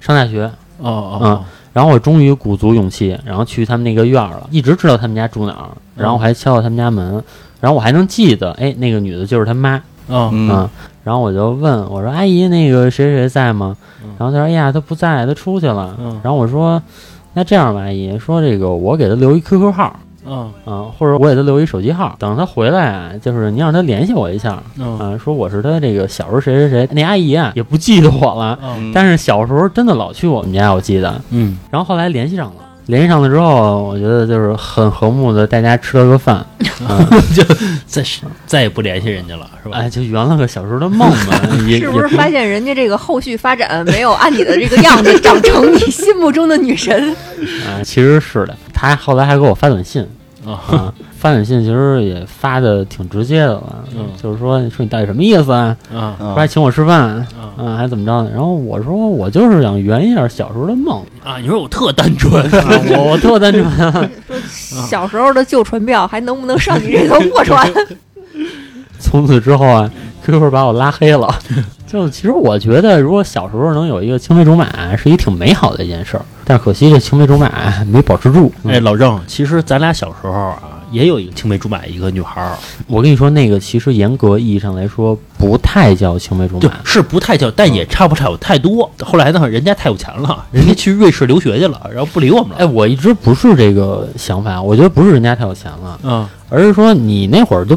[0.00, 0.44] 上大学，
[0.78, 7.22] 哦哦嗯然后我终于鼓足勇气，然后去他们那个院儿了，一直知道他们家住哪儿，然后我还敲到他们家门，
[7.60, 9.76] 然后我还能记得，哎，那个女的就是他妈，
[10.08, 10.68] 哦嗯嗯，
[11.02, 14.10] 然后我就问我说：“阿姨，那个谁谁谁在吗？”嗯。
[14.18, 15.96] 然后她说：“哎呀，他不在，他出去了。
[15.98, 16.20] 嗯。
[16.22, 16.80] 然后我说
[17.34, 20.52] ：“那这样吧，阿姨，说这个我给他留一 QQ 号，嗯。
[20.66, 24.98] 嗯，或者我给他留一手机号，等他回来啊，就是你让他联系我一下，嗯。
[24.98, 28.92] 啊，说我是他这个小时候谁谁谁，那阿姨啊也不记得我了，嗯。
[28.94, 31.20] 但是小时候真的老去我们家，我记得。
[31.30, 31.58] 嗯。
[31.70, 32.54] 然后后来联系上了，
[32.90, 36.44] 联系上了之后，我觉得就是很和睦的，大家吃了个饭
[37.34, 37.42] 就
[37.86, 38.02] 再
[38.46, 39.78] 再也不联系人家了，是吧？
[39.78, 41.34] 哎，就圆了个小时候的梦嘛，
[41.78, 47.14] 是不是发现人家这个后续发展没有按你的这个样子长成你心目中的女神？
[47.66, 50.06] 啊，其实是的，他后来还给我发短信
[50.46, 55.76] 啊啊，发短信其实也发的挺直接的了，嗯就是说你说你到底什么意思啊？
[55.94, 57.26] 啊说还请我吃饭，啊
[57.58, 58.30] 嗯，还怎么着呢？
[58.32, 61.36] 然后我说我就是想圆一下小时候的梦，啊！
[61.38, 64.08] 你说我特单纯，啊我我特单纯啊，
[64.88, 67.70] 小时候的旧船票还能不能上你这艘破船？
[69.02, 69.90] 从此之后啊
[70.24, 71.34] ，QQ 把我拉黑了。
[71.86, 76.24] 就其实我觉得，如果小时候能有一个青梅竹马，是一挺美好的一件事儿。
[76.44, 77.50] 但是可惜这青梅竹马
[77.86, 78.52] 没保持住。
[78.64, 82.52] 哎，老郑，其实咱俩小时候啊，也有一个青梅竹马，一个女孩儿，
[82.86, 86.70] 我跟你说，那个其实严格意义上来说，不太叫青梅竹马，。
[86.84, 88.88] 是不太叫，但也差不了太多。
[89.00, 92.70] 后来呢，人家太有钱了，人家去瑞士留学去了，然后不理我们了哎，了。
[92.70, 97.76] 我一直不是这个想法，我觉得不是人家太有钱了，嗯而是说你那会儿就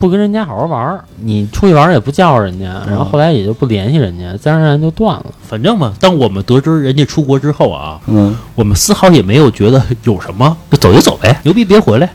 [0.00, 5.26] 不跟人家好好玩儿，你出去玩儿也不叫人家，然后后来也就不联系人家，自然而然就断了。
[5.42, 12.08] 反正嘛，当我们得知人家出国之后啊，嗯，我们丝毫也没有觉得有什么，就走就走呗，牛逼别回来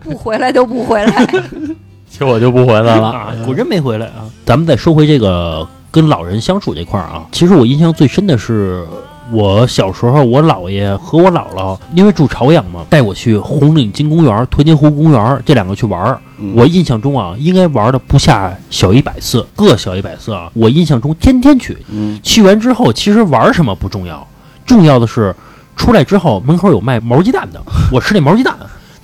[0.00, 1.26] 不回来就不回来。
[2.08, 3.08] 其实我就不回来了。
[3.08, 4.30] 啊，果真没回来啊。
[4.44, 8.86] 咱们再说回这个跟老人相处这块儿啊，其实我印象最深的是。
[9.32, 16.16] 我小时候，我姥爷和我姥姥因为住朝阳嘛，带我去红领巾公园、团结湖公园这两个去玩
[16.54, 20.50] 我印象中啊，应该玩的不下小一百次，各小一百次啊。
[20.54, 24.26] 我印象中天天去，嗯去完之后，其实玩什么不重要，
[24.64, 25.34] 重要的是
[25.74, 27.60] 出来之后门口有卖毛鸡蛋的，
[27.90, 28.54] 我吃那毛鸡蛋。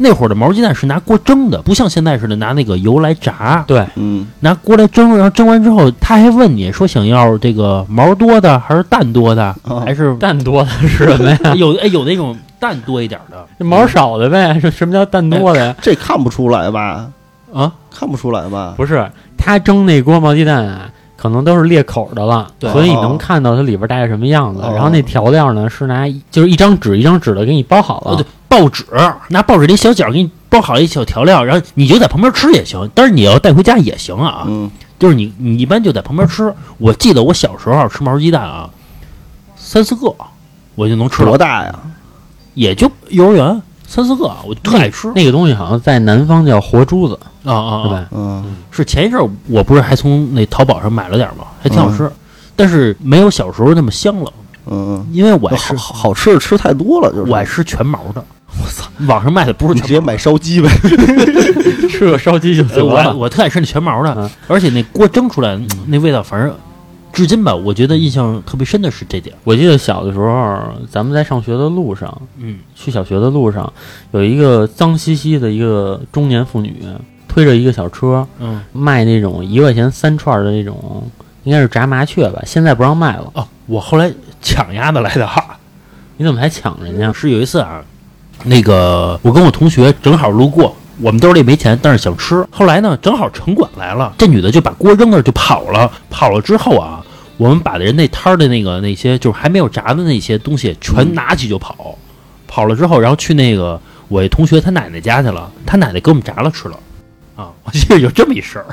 [0.03, 11.55] 那会儿的毛鸡蛋是拿锅蒸的，不像现在似的拿那个油来炸，对，嗯拿锅来蒸，然后蒸完之后，他还问你说想要这个毛多的还是蛋多的，哦还是蛋多的是什么呀？
[11.57, 14.59] 有哎有那种蛋多一点的这毛少的呗？
[14.61, 15.75] 是什么叫蛋多的呀？
[15.81, 17.09] 这看不出来吧？
[17.55, 17.73] 啊？
[17.95, 18.75] 看不出来吧？
[18.77, 20.91] 不是，他蒸那锅毛鸡蛋啊，
[21.23, 24.61] 可能都是裂口的了，所以你能看到它里边大概什么样子。
[24.61, 28.27] 哦然后那调料呢，是拿就是一张纸一张纸的给你包好了哦对。
[28.49, 28.85] 报纸
[29.29, 34.43] 拿报纸那小角给你包好一小调料，然后你就在旁边吃也行，但是你要带回家也行啊。
[34.49, 36.53] 嗯就是你你一般就在旁边吃。
[36.79, 38.69] 我记得我小时候吃毛鸡蛋啊，
[39.55, 40.13] 三四个
[40.75, 41.73] 我就能吃了，多大呀？
[42.55, 43.63] 也就幼儿园
[43.95, 45.13] 三四个，我特爱吃。
[45.15, 47.83] 那个东西好像在南方叫活珠子，啊啊啊！
[47.85, 48.07] 是吧？
[48.13, 51.45] 嗯是前一阵儿我不是还从那淘宝上买了点儿吗？
[51.63, 52.11] 还挺好吃，
[52.57, 54.33] 但是没有小时候那么香了，
[54.65, 58.25] 嗯，因为我爱吃好吃的吃太多了，就是我爱吃全毛的。
[58.63, 60.71] 我操，网上卖的不是全毛你直接买烧鸡呗。
[61.91, 63.15] 吃个烧鸡就行了。
[63.15, 66.55] 我特爱吃那全毛的嗯，而且那锅蒸出来嗯那味道，反正
[67.13, 69.35] 至今吧，我觉得印象特别深的是这点。
[69.45, 70.59] 我记得小的时候，
[70.91, 73.71] 咱们在上学的路上，嗯去小学的路上，
[74.13, 76.83] 有一个脏兮兮的一个中年妇女，
[77.29, 81.03] 推着一个小车，嗯卖那种一块钱三串儿的那种，
[81.45, 83.31] 应该是炸麻雀吧，现在不让卖了。
[83.35, 85.59] 哦，我后来抢鸭子来的哈。
[86.17, 87.13] 你怎么还抢人家？
[87.13, 87.83] 是有一次啊，
[88.45, 92.47] 那个我跟我同学正好路过，我们兜里没钱，但是想吃。
[92.51, 95.91] 后来呢，正好城管来了，这女的就把锅扔那儿就跑了。
[96.11, 97.02] 跑了之后啊，
[97.37, 101.99] 我们把人那摊儿的那个那些就是还没有炸的那些东西全拿起就跑。
[102.47, 106.79] 跑了之后，然后去那个我同学他奶奶家去了，他奶奶给我们炸了吃了。
[107.35, 108.67] 啊， 我记得有这么一事儿，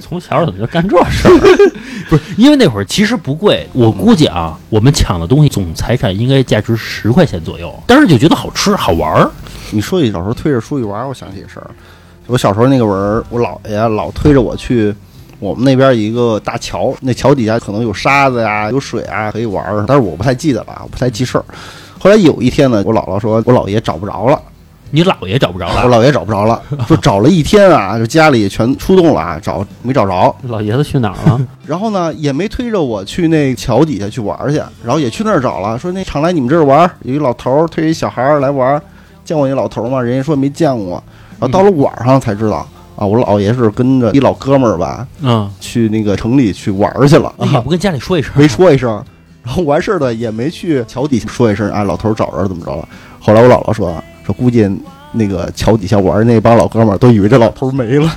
[0.00, 1.70] 从小怎么就干这事儿？
[2.10, 9.30] 不是因为那会儿其实不贵，我估计啊，我们抢的东西总财产应该价值十块钱左右，但是就觉得好吃好玩儿。
[9.70, 11.70] 你说起小时候推着出去玩儿，我想起一事儿。
[12.26, 14.92] 我小时候那个文儿，我姥爷老推着我去
[15.38, 19.84] 我们那边一个大桥，那桥底下可能有沙子呀、有水啊，可以玩儿。
[19.86, 21.44] 但是我不太记得了，我不太记事儿。
[21.98, 24.40] 后来有一天呢，我姥姥说我姥爷找不着了，
[24.90, 30.34] 你姥爷找不着了我，姥爷找不着了，说找了一天啊，就家里全出动了啊，找没找着。
[30.42, 31.40] 老爷子去哪儿了？
[31.66, 38.80] 然后呢，也没推着我去那桥底下去玩去，然后也去那儿找了，说那常来你们这儿玩，有一老头儿推一小孩儿来玩，
[39.24, 40.00] 见过那老头儿吗？
[40.00, 41.02] 人家说没见过，
[41.38, 48.90] 然后到了晚上才知道啊，我姥爷是跟着一老哥们儿吧，嗯，去那个城里去玩儿去了，啊那也不跟家里说一声，没说一声，
[49.42, 52.88] 然后完事儿了也没去桥底下说一声，啊，老头儿找着了怎么着了？
[53.20, 54.68] 后来我姥姥说说估计
[55.12, 58.10] 那个桥底下玩儿那帮老哥们儿都以为这老头儿没了，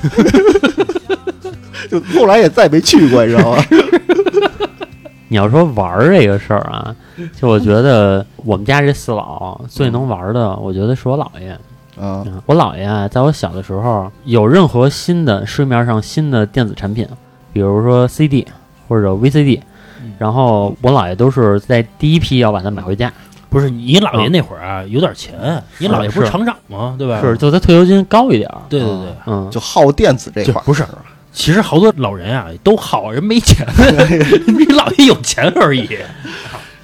[1.89, 3.63] 就后来也再没去过，你知道吗？
[5.31, 6.95] 你要说玩儿这个事儿啊，
[7.39, 11.55] 就我觉得我们家这四老最能玩儿的，我觉得是我姥爷。
[11.99, 17.07] 啊，嗯我姥爷啊，在我小的时候，有任何新的市面上新的电子产品，
[17.53, 18.47] 比如说 CD
[18.87, 19.59] 或者 VCD，
[20.03, 23.11] 嗯然后我姥爷都是在第一批要把它买回家，
[23.49, 26.95] 不是你姥爷那会儿啊有点钱，你姥爷不是是厂长吗？
[26.97, 27.19] 对吧？
[27.21, 28.61] 是就他退休金高一点儿。
[28.69, 29.07] 对对对。
[29.27, 30.85] 嗯，就耗电子这块儿，不是
[31.31, 33.65] 其实好多老人啊都耗，人没钱，
[34.47, 35.87] 你姥爷有钱而已。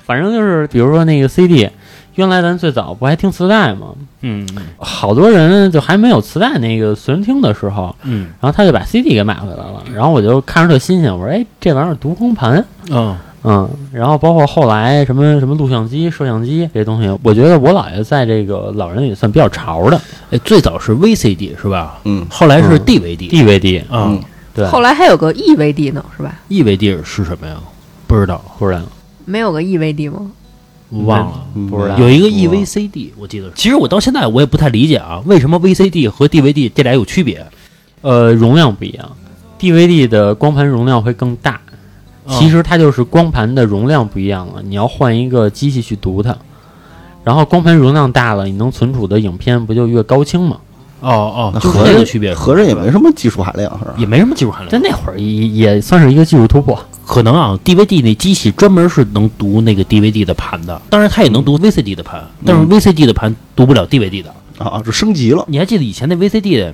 [0.05, 1.67] 反正就是比如说那个 CD，
[2.15, 3.87] 原来咱最早不还听磁带吗？
[4.21, 4.47] 嗯
[4.77, 8.27] 好多人就还没有磁带那个随身听的时候，嗯。
[8.41, 13.15] 然后他就把 CD 给买回来了，然后我就看着特新鲜，我说哎，这玩意儿读光盘，嗯。
[13.47, 20.01] 嗯，然后包括后来什么什么录像机、摄像机这东西，我觉得我姥爷在这个老人里算比较潮的。
[20.31, 21.99] 哎，最早是 VCD 是吧？
[22.05, 22.25] 嗯。
[22.27, 22.79] 后来是嗯。
[22.79, 24.23] DVD DVD，啊嗯。
[24.55, 27.55] 对，后来还有个 EVD 呢，是吧？，EVD 是什么呀？
[28.07, 28.81] 不知道，不知道
[29.25, 30.31] 没有个 EVD 吗？
[30.91, 31.45] 忘了。
[31.55, 33.49] 嗯不知道有一个 EVCD，我记得。
[33.55, 37.45] 其实我到现在我也不太理解啊，为什么 VCD 和 DVD 这俩有区别？
[38.01, 39.09] 呃，容量不一样
[39.59, 41.59] ，DVD 的光盘容量会更大，
[42.27, 46.35] 其实它就是光盘的容量不一样了，你要换一个机器去读它。
[47.23, 50.57] 然后光盘容量大了，你能存储的影片不就越高清吗？
[51.01, 53.95] 哦哦，那这个区别，合着也没什么技术含量，是吧？
[53.97, 54.69] 也没什么技术含量。
[54.69, 56.79] 在那会儿也也算是一个技术突破。
[57.05, 64.33] 可能啊，DVD 那机器专门是能读那个 DVD 的盘的，当然它也能读 VCD 的盘，但是 VCD 的盘读不了 DVD 的。
[64.57, 66.73] 啊，就升级了，你还记得以前那 VCD 的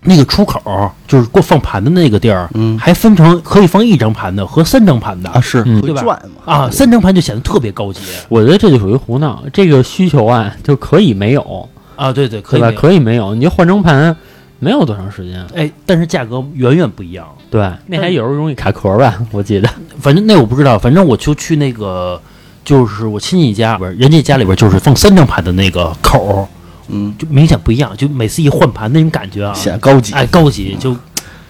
[0.00, 12.72] 那个出口，就是给我放盘的那个地儿，嗯还分成可以放一张盘的和三张盘的啊，是嗯对吧转嘛啊，三张盘就显得特别高级我觉得这就属于胡闹，这个需求啊就可以没有，啊，对对，可对吧？
[12.72, 12.74] 以。
[12.74, 14.16] 可以没有，你就换成盘，
[14.58, 15.46] 没有多长时间。
[15.54, 17.26] 哎，但是价格远远不一样。
[17.52, 19.22] 对，那还有时候容易卡壳吧？
[19.30, 19.68] 我记得。
[20.00, 22.18] 反正那我不知道，反正我就去那个，
[22.64, 26.48] 就是我亲戚家，不是人家家里边就是放三张盘的那个口儿，
[26.88, 30.96] 嗯，就明显不一样，就每次一换盘那种感觉啊，显高级，哎高级，就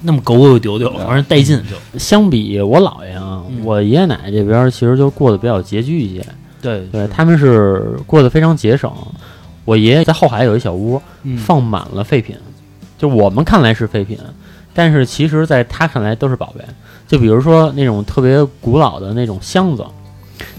[0.00, 1.98] 那么狗狗丢丢，反正带劲就。
[2.00, 6.26] 相比我姥爷啊，嗯我爷爷奶奶这边其实就过得比较拮据一些。
[6.60, 8.92] 对对，他们是过得非常节省。
[9.64, 12.34] 我爷爷在后海有一小屋，嗯放满了废品，
[12.98, 14.18] 就我们看来是废品，
[14.74, 16.64] 但是其实在他看来都是宝贝。
[17.06, 19.84] 就比如说那种特别古老的那种箱子，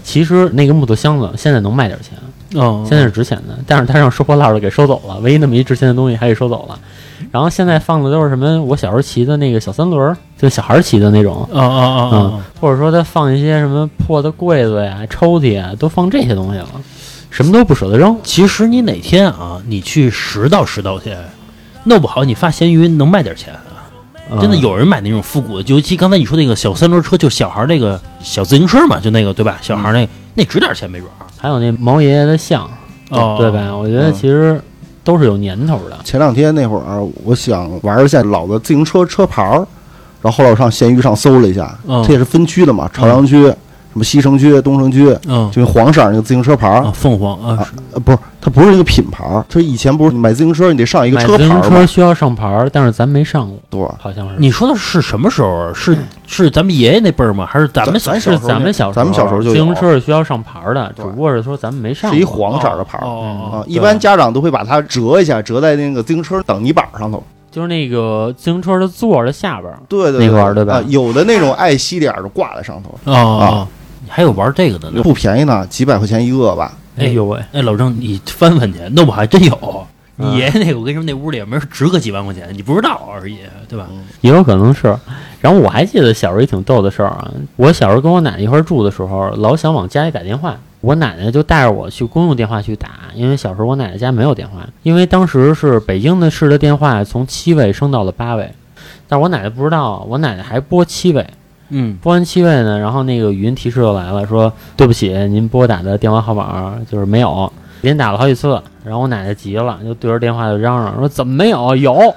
[0.04, 2.16] 其实那个木头箱子现在能卖点钱，
[2.54, 6.78] 嗯，现在是值钱的，但是他让收破烂的给收走了，唯一那么一值钱的东西还给收走了。
[7.32, 8.62] 然后现在放的都是什么？
[8.62, 16.68] 我小时候骑的那个小三轮儿，就小孩儿骑的那种，啊啊啊或者说他放一些什么破的柜子呀、抽屉啊，都放这些东西了，
[17.30, 18.16] 什么都不舍得扔。
[18.22, 21.12] 其实你哪天啊，你去拾到拾到去，
[21.82, 23.63] 弄不好你发咸鱼能卖点钱啊。
[24.40, 29.58] 真的嗯有人买那种复古的，尤其刚才你说那个小三轮车，就小孩那个小自行车嘛，就那个对吧？
[29.60, 31.26] 小孩那那值点钱没准儿。
[31.36, 32.68] 还有那毛爷爷的像，
[33.10, 33.76] 哦对吧？
[33.76, 34.60] 我觉得嗯其实
[35.02, 35.98] 都是有年头的。
[36.04, 39.66] 前两天那会儿，我想玩一下老的自行车车牌儿，
[40.22, 43.52] 然后后来我上闲鱼上搜了一下，嗯这也是分区的嘛，朝阳区、
[43.94, 47.64] 什么西城区、东城区，嗯就是黄色儿那个自行车牌儿啊，，凤凰啊，
[48.04, 51.76] 不是，它不是一个品牌儿，它以前不是你买自行车你得上一个买自行车牌儿吗？
[51.78, 54.34] 车需要上牌儿，但是咱没上过，对，好像是。
[54.38, 55.72] 你说的是什么时候？
[55.72, 57.46] 是是咱们爷爷那辈儿吗？
[57.48, 62.16] 还是咱们咱是咱们小时候，咱们小时候就自行车是需要上牌儿的，只不过是说咱们没上过。
[62.16, 63.06] 是一黄色儿的牌儿。
[63.06, 67.22] 哦啊，一般家长都会把它折一下，折在那个自行车挡泥板上头。
[67.52, 73.83] 就是那个自行车的座儿的下边儿，对对对，那块儿对吧啊有的那种爱惜点儿的挂在上头，哦哦，你
[74.14, 75.02] 还有玩这个的呢？
[75.02, 76.72] 不便宜呢，几百块钱一个吧。
[76.96, 79.52] 哎呦喂，哎，老郑，你翻翻去，那我还真有。
[79.56, 79.82] 啊
[80.16, 83.88] 你爷爷那个，我跟你说，那屋里也没人值个几万块钱，你不知道而已，对吧？
[84.20, 84.96] 也有可能是。
[85.40, 98.48] 然后我还记得小时候也挺逗的事儿啊，我小时候跟我奶奶一块儿住的时候，老想往家里打电话，我奶奶就带着我去公用电话去打，因为小时候我奶奶家没有电话，因为当时是北京的市的电话从七位升到了八位，
[99.08, 101.26] 但是我奶奶不知道，我奶奶还拨七位，
[101.70, 111.74] 嗯，拨完七位呢，然后那个语音提示就来了，说对不起，您拨打的电话号码就是没有，连打了好几次，然后我奶奶急了，就对着电话就嚷嚷说怎么没有？
[111.76, 112.14] 有。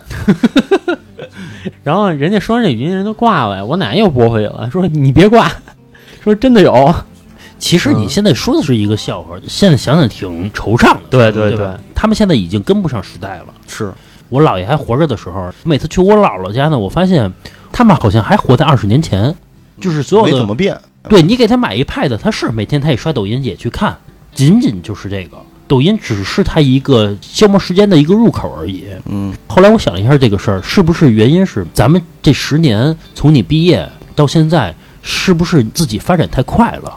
[1.84, 5.52] 然后人家说完这语音人都挂了，我奶奶又拨回去了，说你别挂，
[6.24, 6.94] 说真的有。
[7.58, 11.00] 其实你现在说的是一个笑话，现在想想挺惆怅的。
[11.10, 13.46] 对对对吧，他们现在已经跟不上时代了。
[13.68, 13.92] 是
[14.30, 17.32] 我姥爷还活着的时候，每次去我姥姥家呢，我发现
[17.72, 19.34] 他们好像还活在二十年前，
[19.80, 20.78] 就是所有的怎么变。
[21.10, 23.96] 对你给他买一 pad，他是每天他也刷抖音也去看，
[24.34, 28.86] 仅仅就是这个抖音只是他一个消磨时间的一个入口而已。
[29.06, 36.94] 嗯，后来我想了一下这个事儿，是不是原因是咱们这十年从你毕业到现在，是不是自己发展太快了？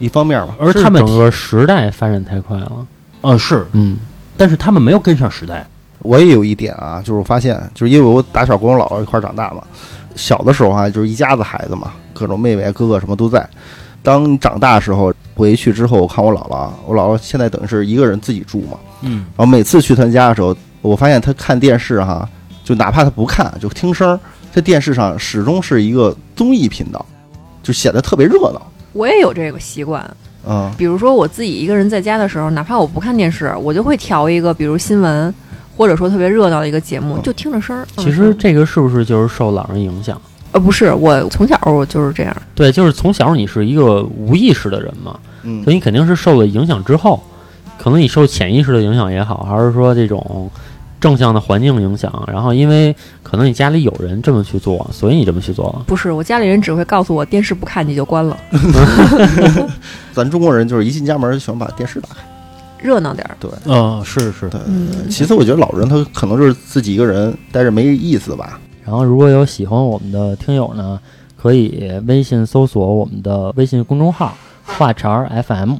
[0.00, 2.86] 一方面吧，而他们整个时代发展太快了，
[3.20, 3.96] 呃是，嗯，
[4.36, 5.64] 但是他们没有跟上时代。
[6.00, 9.62] 我也有一点啊，就是我发现，就是因为我打小跟我姥姥一块儿长大嘛，
[10.14, 13.46] 小的时候啊，就是一家子孩子嘛，各种妹妹哥哥什么都在。
[14.02, 22.26] 当你长大的时候，回去之后，我看我姥姥，我姥姥现在等于是一个人自己住嘛，嗯，然后每次去她家的时候，我发现她看电视哈，
[22.64, 24.20] 就哪怕她不看，就听声儿，
[24.52, 27.04] 在电视上始终是一个综艺频道，
[27.62, 28.62] 就显得特别热闹。
[28.92, 30.08] 我也有这个习惯。
[30.46, 35.34] 嗯，比如说我自己一个人在家的时候，哪怕我不看电视，我就会调一个，比如新闻，
[35.78, 37.86] 或者说特别热闹的一个节目，就听着声儿。
[37.96, 40.20] 其实这个是不是就是受老人影响？
[40.50, 42.36] 呃不是，我从小我就是这样。
[42.54, 47.22] 对，就是从小你是一个无意识的人嘛，嗯所以你肯定是受了影响之后，
[47.78, 50.50] 可能你受潜意识的影响也好，还是说这种
[51.00, 55.84] 正向的环境影响，然后因为可能你家里有人这么去做，所以你这么去做了。
[55.86, 58.36] 不是，我家里人只会告诉我电视不看你就关了，
[60.12, 62.37] 咱中国人就是一进家门就喜欢把电视打开。
[62.80, 63.36] 热闹点儿。
[63.40, 64.60] 对，呃是是，对。
[64.66, 68.60] 嗯，其次，我觉得老人他可能就是自己一个人待着没意思吧。
[68.84, 70.98] 然后如果有喜欢我们的听友呢，
[71.36, 75.74] 可以微信搜索我们的微信公众号“话茬 FM”。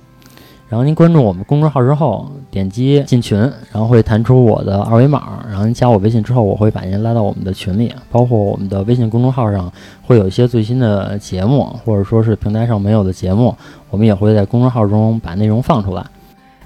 [0.68, 3.38] 然后您关注我们公众号之后，点击进群，
[3.72, 7.90] 然后会弹出我的二维码，然后您加我微信之后，我会把您拉到我们的群里。
[8.10, 9.72] 包括我们的微信公众号上
[10.02, 13.56] 会有一些最新的节目，或者说是平台上没有的节目，
[13.88, 16.04] 我们也会在公众号中把内容放出来。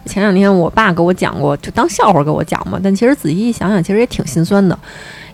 [0.05, 2.79] 前两天我爸给我讲过，就当笑话给我讲嘛。
[2.83, 4.79] 但其实仔细一想想，其实也挺心酸的。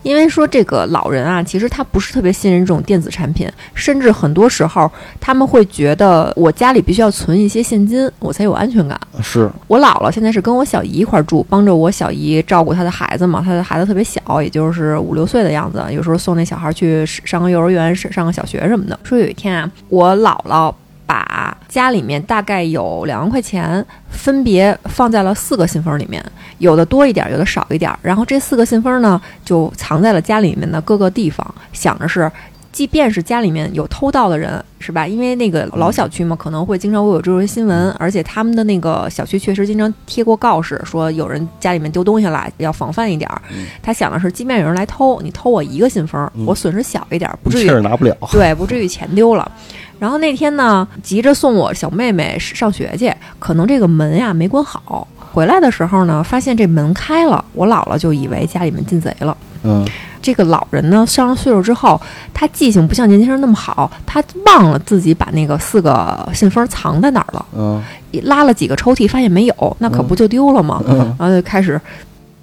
[0.04, 4.90] 因为说这个老人啊，其实他不是特别信任这种电子产品，甚至很多时候
[5.20, 8.98] 他们会觉得我家里必须要存一些现金，我才有安全感。
[9.20, 13.42] 是，我姥姥现在是跟我小姨一块儿住，帮着我小姨照顾她的孩子嘛。
[13.44, 18.98] 她的孩子特别小，也就是五六岁的样子，有时候送那小孩去上个幼儿园、上上个小学什么的。
[19.02, 20.72] 说有一天啊，我姥姥
[21.08, 26.22] 把家里面大概有两万块钱分别放在了四个信封里面，
[26.58, 27.90] 有的多一点，有的少一点。
[28.02, 32.30] 然后这四个信封呢，就藏在了家里面的各个地方，想着是。
[32.70, 35.04] 即便是家里面有偷盗的人，是吧？
[35.04, 43.42] 因为那个老小区嘛，可能会经常会有这种新闻，而且他们的那个小区确实经常贴过告示，说有人家里面丢东西了，要防范一点儿。
[43.50, 48.16] 嗯他想的是，即便有人来偷，你偷我一个信封，嗯我损失小一点儿，不至于拿不了。
[48.30, 49.50] 对，不至于钱丢了。
[49.98, 55.06] 然后那天呢，急着送我小妹妹上学去，可能这个门呀没关好。
[55.32, 59.36] 回来的时候呢，发现这门开了，我姥姥就以为家里面进贼了。
[59.62, 59.84] 嗯，
[60.22, 62.00] 这个老人呢，上了岁数之后，
[62.32, 67.82] 他记性不像年轻人那么好，他忘了自己把那个四个信封藏在哪儿了，嗯
[68.22, 70.82] 拉了几个抽屉，发现没有，那可不就丢了吗？
[70.86, 71.78] 嗯，然后就开始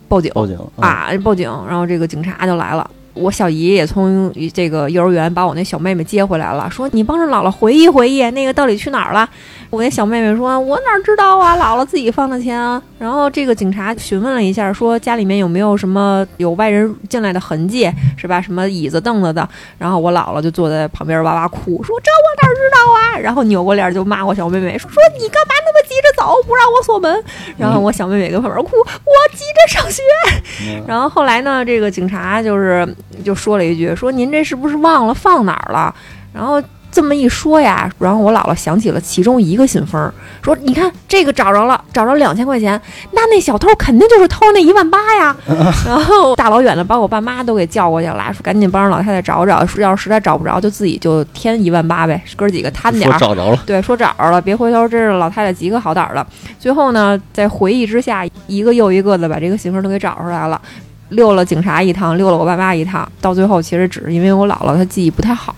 [0.07, 2.89] 报警，报警啊，报警，然后这个警察就来了。
[3.16, 9.28] 我小姨也从这个幼儿园把我那小妹妹接回来了，说你帮着姥姥回忆回忆，那个到底去哪儿了？
[9.72, 12.82] 我那小妹妹说，我哪知道啊，姥姥自己放的钱啊。
[12.99, 18.39] 然后这个警察询问了一下，说家里面有没有什么有外人进来的痕迹，是吧？
[18.39, 19.47] 什么椅子凳子的。
[19.78, 23.18] 然后我姥姥就坐在旁边哇哇哭，说这我哪知道啊？
[23.20, 27.24] 然后扭过脸就骂我小妹妹，说说你干嘛那么急着走，不让我锁门？
[27.57, 30.01] 然后我小妹妹跟旁边哭，我急着上学。
[30.88, 32.88] 然后后来呢，这个警察就是
[33.24, 35.93] 就说了一句，说您这是不是忘了放哪儿了？
[36.34, 36.61] 然后
[36.91, 40.11] 这么一说呀，然后我姥姥想起了其中一个信封，
[40.41, 42.80] 说你看这个找着了，找着两千块钱，
[43.11, 45.36] 那那小偷肯定就是偷那一万八呀。
[45.86, 53.20] 然后大老远的把我爸妈都给叫过去了，说赶紧帮着老太太找找，要是实在找不着，就自己就添一万八呗，哥几个摊点儿。
[53.20, 56.26] 说找着了，对，说找着了，别回头，这是老太太几个好胆儿的。
[56.57, 60.61] 最后呢，在回忆之下，一个又一个的把这个信封都给找出来了。
[61.16, 65.55] 溜了警察一趟，溜了我爸妈一趟，到最后其实只是因为我姥姥她记忆不太好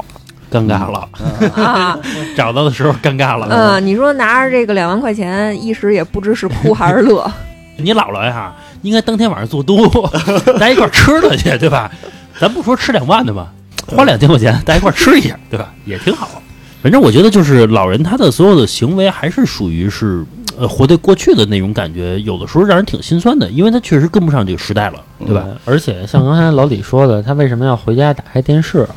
[0.52, 1.10] 尴尬了，
[1.56, 2.00] 啊。
[2.36, 3.48] 找到的时候尴尬了。
[3.50, 7.30] 嗯，你说拿着这个两万块钱，一时也不知是哭还是乐。
[7.78, 10.10] 你姥姥呀，应该当天晚上做多，
[10.58, 11.92] 大家一块儿吃了去，对吧？
[12.40, 13.48] 咱不说吃两万的吧，
[13.88, 15.74] 花两千块钱，大家一块儿吃一下，对吧？
[15.86, 16.42] 也挺好。
[16.82, 20.24] 反正我觉得，就是老人他的所有的行为，还是属于是
[20.58, 25.46] 呃活在过去的那种感觉，有的时候让人挺心酸的，因为他确实跟不上这个时代了，对吧？
[25.66, 28.96] 而且像刚才老李说的，他为什么要回家打开电视啊？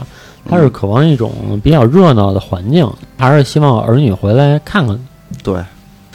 [0.48, 4.98] 他是渴望一种比较热闹的环境，还是希望儿女回来看看？
[5.44, 5.62] 对，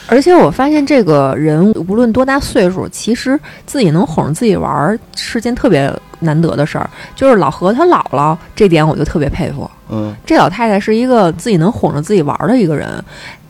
[0.08, 6.90] 而且我发现这个人无论多大岁数，其实自己能哄着自己玩儿是件特别难得的事儿。
[7.14, 9.70] 就是老何他姥姥这点，我就特别佩服。
[9.88, 12.88] 嗯这老太太是一个自己能哄着自己玩儿的一个人。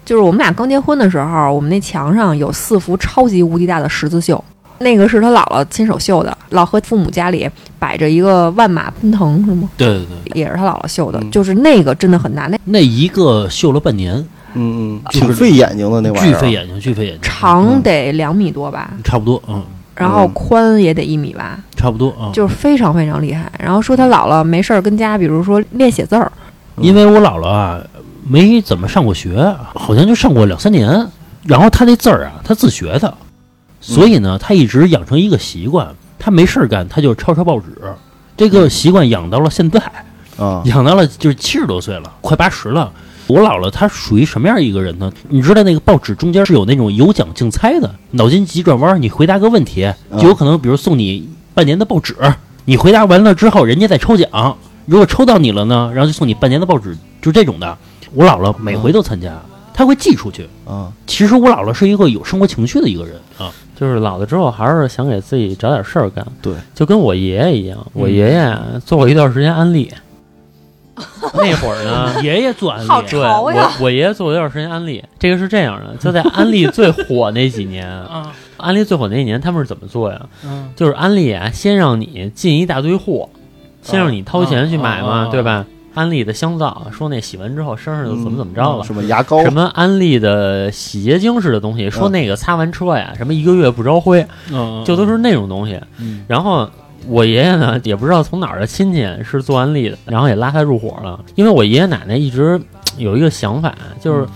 [0.07, 4.43] 就是我们俩刚结婚的时候，我们那墙上有四幅超级无敌大的十字绣，
[4.79, 6.39] 那个是他姥姥亲手绣的。
[6.51, 9.69] 老何父母家里摆着一个万马奔腾，是吗？
[9.77, 14.15] 对对对，也是他姥姥绣的，嗯就是那个真的很大，那那一个绣了半年，
[14.55, 19.61] 嗯嗯，就是挺费眼睛的那玩意儿，巨费眼睛，巨费眼睛，长得两米多吧，差不多，嗯，
[19.97, 21.59] 然后嗯宽也得一米吧。
[21.75, 22.31] 差不多啊。
[22.33, 23.51] 就是非常非常厉害。
[23.59, 26.31] 然后说他姥姥没事儿跟家，比如说练写字儿，
[26.77, 27.81] 因为我姥姥啊
[28.29, 31.07] 没怎么上过学，好像就上过两三年。
[31.45, 33.14] 然后他那字儿啊，他自学的，
[33.81, 37.66] 所以呢，他一直养成一个习惯，他没事儿干，他就抄抄报纸。
[38.37, 39.81] 这个习惯养到了现在，
[40.37, 42.91] 啊，养到了就是七十多岁了，快八十了。
[43.29, 45.12] 我姥姥她属于什么样一个人呢？
[45.29, 52.16] 你知道那个报纸中间是有那种有奖竞猜的，脑筋急转弯，你回答个问题，就有可能比如送你半年的报纸，
[52.64, 57.79] 你回答完了之后，人家再抽奖，如果抽到你了呢，然后就送你半年的报纸，就这种的。
[58.17, 59.31] 我姥姥每回都参加，
[59.75, 60.49] 她会寄出去。
[60.67, 66.27] 啊，其实我姥姥是一个有生活情趣的一个人啊，就是老了之后还是想给自己找点事儿干。
[66.41, 69.93] 对，就跟我爷爷一样，我嗯爷爷啊做过一段时间安利，
[71.35, 72.14] 那会儿呢。
[72.25, 80.27] 爷爷做安利，对，我我爷爷做过一段时间安利，这个是这样的，就在安利最火那几年， 啊，安利最火那几年，他们是怎么做呀？
[80.43, 80.71] 嗯。
[80.75, 83.29] 就是安利啊，先让你进一大堆货，
[83.83, 85.67] 先让你掏钱去买嘛，啊啊啊对吧？
[85.97, 88.85] 安利的香皂，说那洗完之后身上就怎么怎么着了。
[88.85, 89.43] 什么牙膏？
[89.43, 95.81] 什么安利的洗洁精似的东西，说嗯那个擦完车呀，什么一个月不着灰，嗯，就都是那种东西。
[95.99, 96.23] 嗯。
[96.29, 96.69] 然后
[97.09, 101.19] 我爷爷呢，也不知道从哪儿的亲戚是做安利的，然后也拉他入伙了。
[101.35, 102.61] 因为我爷爷奶奶一直
[102.99, 104.27] 有一个想法，就是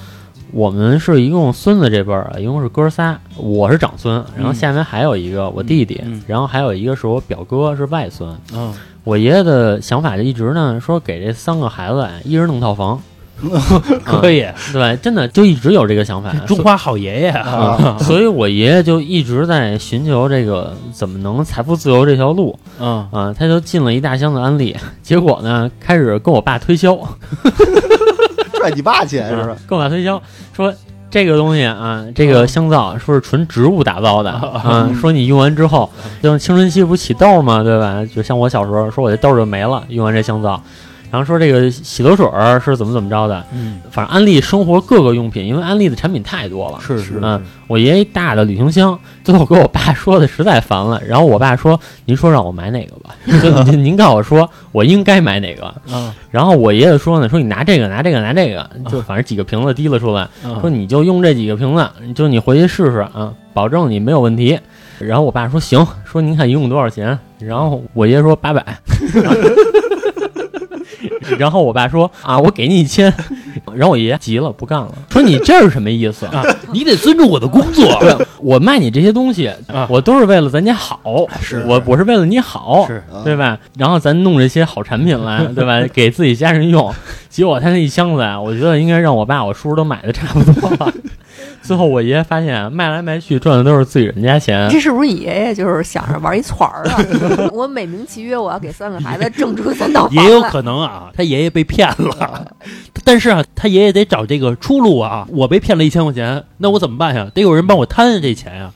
[0.53, 6.23] 我们是一共孙子这辈儿啊，一共是哥仨，我是长孙，然后下面还有一个我弟弟，嗯。
[6.27, 8.35] 然后还有一个是我表哥是外孙。
[8.55, 8.73] 嗯
[9.05, 13.01] 我爷爷的想法就一直呢说给这三个孩子啊，一人弄套房。
[14.05, 16.31] 可以，对，真的就一直有这个想法。
[16.47, 26.95] 中华好爷爷啊，啊，所以我爷爷就一直在寻求这个怎么能财富自由这条路嗯啊，他就进了一大箱子安利，结果呢，开始跟我爸推销，
[28.53, 29.57] 赚你爸钱是吧？
[29.67, 30.23] 跟我爸推销
[30.53, 30.71] 说
[31.11, 35.91] 这个东西啊，这个香皂说是纯植物打造的啊，说你用完之后，
[36.23, 37.63] 就青春期不起痘吗？
[37.63, 38.05] 对吧？
[38.15, 40.63] 就像我小时候，说我这痘就没了，用完这香皂。
[41.11, 53.15] 然后说这个洗头水儿是怎么怎么着的，嗯，反正安利生活各个用品，因为安利的产品太多了，是是嗯，我爷爷大的旅行箱，最后给我爸说的实在烦了，然后我爸说：“您说让我买哪个吧？
[53.43, 55.65] 就您您告诉我说我应该买哪个。
[55.93, 64.59] 啊”然后我爷爷说呢：“说你拿这个，拿这个，拿这个，就反正几个瓶子提了出来，啊说你就用这几个瓶子，就你回去试试啊，保证你没有问题。”
[65.01, 68.65] 然后我爸说：“行，说您看一共多少钱？”然后我爷爷说：“八百。”
[71.39, 73.13] 然后我爸说：“啊，我给你一千。
[73.75, 83.59] ”然后我爷爷急了，不干了，说：“你这是什么意思？”啊，你得尊重我的工作， 对，我卖你这些东西，啊我都是为了咱家好，是我我是为了你好，是对吧？
[83.77, 85.81] 然后咱弄这些好产品来，对吧？
[85.93, 86.93] 给自己家人用。
[87.29, 90.93] 结果他那一箱子啊，我觉得应该让我爸、我叔都买的差不多了。
[91.63, 97.51] 最后我爷爷发现卖来卖去赚的都是自己人家钱，这是不是你爷爷就是想着玩一串儿啊？
[97.53, 102.47] 我美名其曰我要给三个孩子挣出三套房，也有可能啊，他爷爷被骗了，
[103.05, 105.27] 但是啊，他爷爷得找这个出路啊。
[105.31, 107.31] 我被骗了一千块钱，那我怎么办呀？
[107.35, 108.71] 得有人帮我摊这钱呀。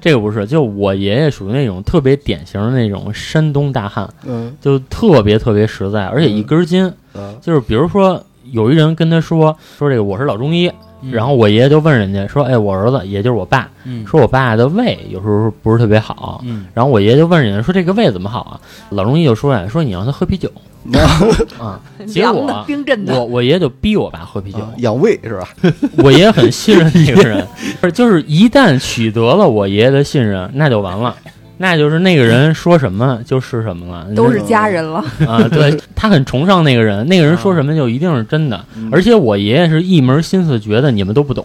[0.00, 6.90] 这个不是，就我爷爷属于那种特别典型的那种山东大汉，嗯就特别特别实在，而且一根筋。
[7.14, 10.70] 嗯就是比如说有一人跟他说说这个我是老中医，
[11.10, 14.06] 然后我爷爷就问人家说，哎，我儿子也就是我爸，嗯。
[14.06, 16.66] 说我爸的胃有时候不是特别好，嗯。
[16.74, 18.60] 然后我爷爷就问人家说这个胃怎么好啊？
[18.90, 20.50] 老中医就说呀，说你让他喝啤酒。
[21.60, 21.78] 啊，
[22.08, 25.48] 结果冰镇的，我我爷爷就逼我爸喝啤酒，啊养胃是吧？
[26.02, 27.46] 我爷爷很信任这个人，
[27.82, 31.14] 不是就是一旦取得了我爷爷的信任，那就完了。
[31.62, 35.04] 那就是那个人说什么就是什么了，都是家人了。
[35.28, 38.64] 啊，对他很崇尚那个人，那个人说什么就一定是真的。
[38.74, 41.44] 嗯而且我爷爷是一门心思觉得你们都不懂，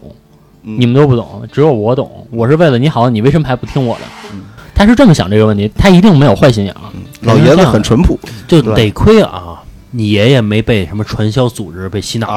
[0.63, 2.25] 嗯你们都不懂，只有我懂。
[2.31, 4.03] 我是为了你好，你为什么还不听我的
[4.33, 4.39] 嗯？
[4.73, 6.79] 他是这么想这个问题，他一定没有坏心眼儿。
[7.21, 9.54] 老爷子很淳朴，就得亏啊，
[9.97, 12.27] 你爷爷没被什么传销组织被洗脑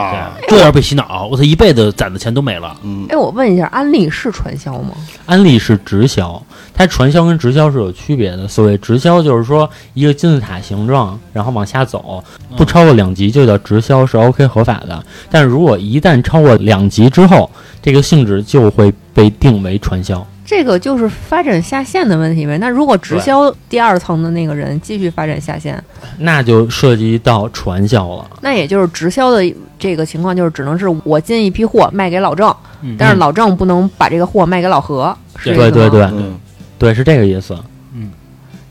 [0.47, 2.77] 这要被洗脑，我操，一辈子攒的钱都没了。
[2.85, 4.95] 嗯哎，我问一下，安利是传销吗？
[5.27, 6.41] 安利是直销，
[6.73, 8.47] 它传销跟直销是有区别的。
[8.47, 12.23] 所谓直销，就是说一个金字塔形状，然后往下走，
[12.57, 15.05] 不超过两级就叫直销，是 OK 合法的。
[15.29, 17.51] 但是如果一旦超过两级之后，
[17.83, 20.25] 这个性质就会被定为传销。
[20.49, 22.57] 这个就是发展下线的问题呗。
[22.57, 25.79] 那如果直销第二层的那个人继续发展下线，
[26.17, 28.27] 那就涉及到传销了。
[28.41, 29.43] 那也就是直销的
[29.79, 32.49] 这个情况，就是只能是我进一批货卖给老郑，
[32.81, 36.41] 嗯但是老郑不能把这个货卖给老何，是这对对对意思吗嗯，
[36.79, 37.55] 对，是这个意思。
[37.93, 38.11] 嗯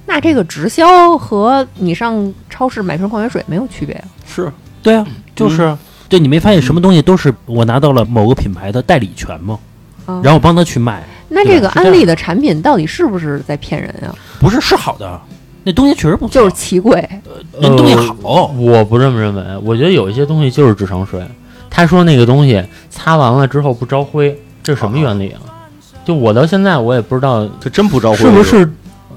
[0.08, 4.08] 那这个直销和你上超市买瓶矿泉水没有区别啊？
[4.26, 4.52] 是
[4.82, 5.06] 对啊，
[5.36, 5.78] 就是，
[6.10, 9.60] 对你没发现什么东西都是我拿到了某个品牌的代理权吗？
[10.08, 14.16] 啊然后我帮他去卖，那这个安利的产品到底是不是在骗人啊？
[14.40, 15.20] 不是是好的，
[15.64, 17.08] 那东西确实不错，就是奇贵，
[17.60, 21.22] 那东西呃好，我不这么认为，我觉得有一些东西就是智商税。
[21.70, 25.42] 他说那个东西擦完了之后不招灰，这是什么原理啊？
[26.06, 28.72] 就我到现在我也不知道这真不招灰，是不是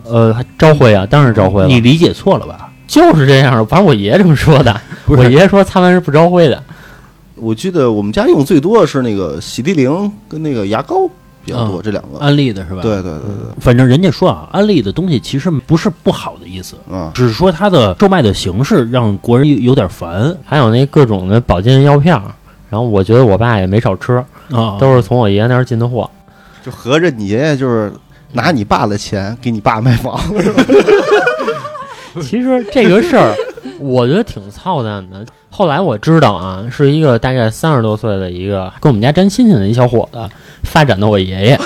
[0.05, 1.07] 呃招灰啊？
[1.07, 2.69] 当然招灰了，你理解错了吧？
[2.89, 3.65] 就是这样的。
[3.65, 6.61] 反正我爷爷这么说的， 不我爷爷说擦完是不招灰的。
[7.37, 11.09] 我记得我们家用最多的是那个洗涤灵跟那个牙膏
[11.45, 12.18] 比较多，嗯这两个。
[12.18, 12.82] 安利的是吧？
[12.82, 22.14] 对对对对，反正人家说啊，安利的东西其实不是不好的意思，嗯，只是说它的售卖的形式让国人有有点烦还有那各种的保健药片，
[22.68, 24.76] 然后我觉得我爸也没少吃，啊。
[24.78, 26.09] 都是从我爷爷那儿进的货。
[26.62, 27.91] 就合着你爷爷就是
[28.32, 30.20] 拿你爸的钱给你爸买房，
[32.20, 33.34] 其实这个事儿，
[33.78, 35.24] 我觉得挺操蛋的。
[35.51, 40.18] 后来我知道啊，是一个大概三十多岁的一个跟我们家沾亲戚的一小伙子
[40.62, 41.61] 发展的我爷爷。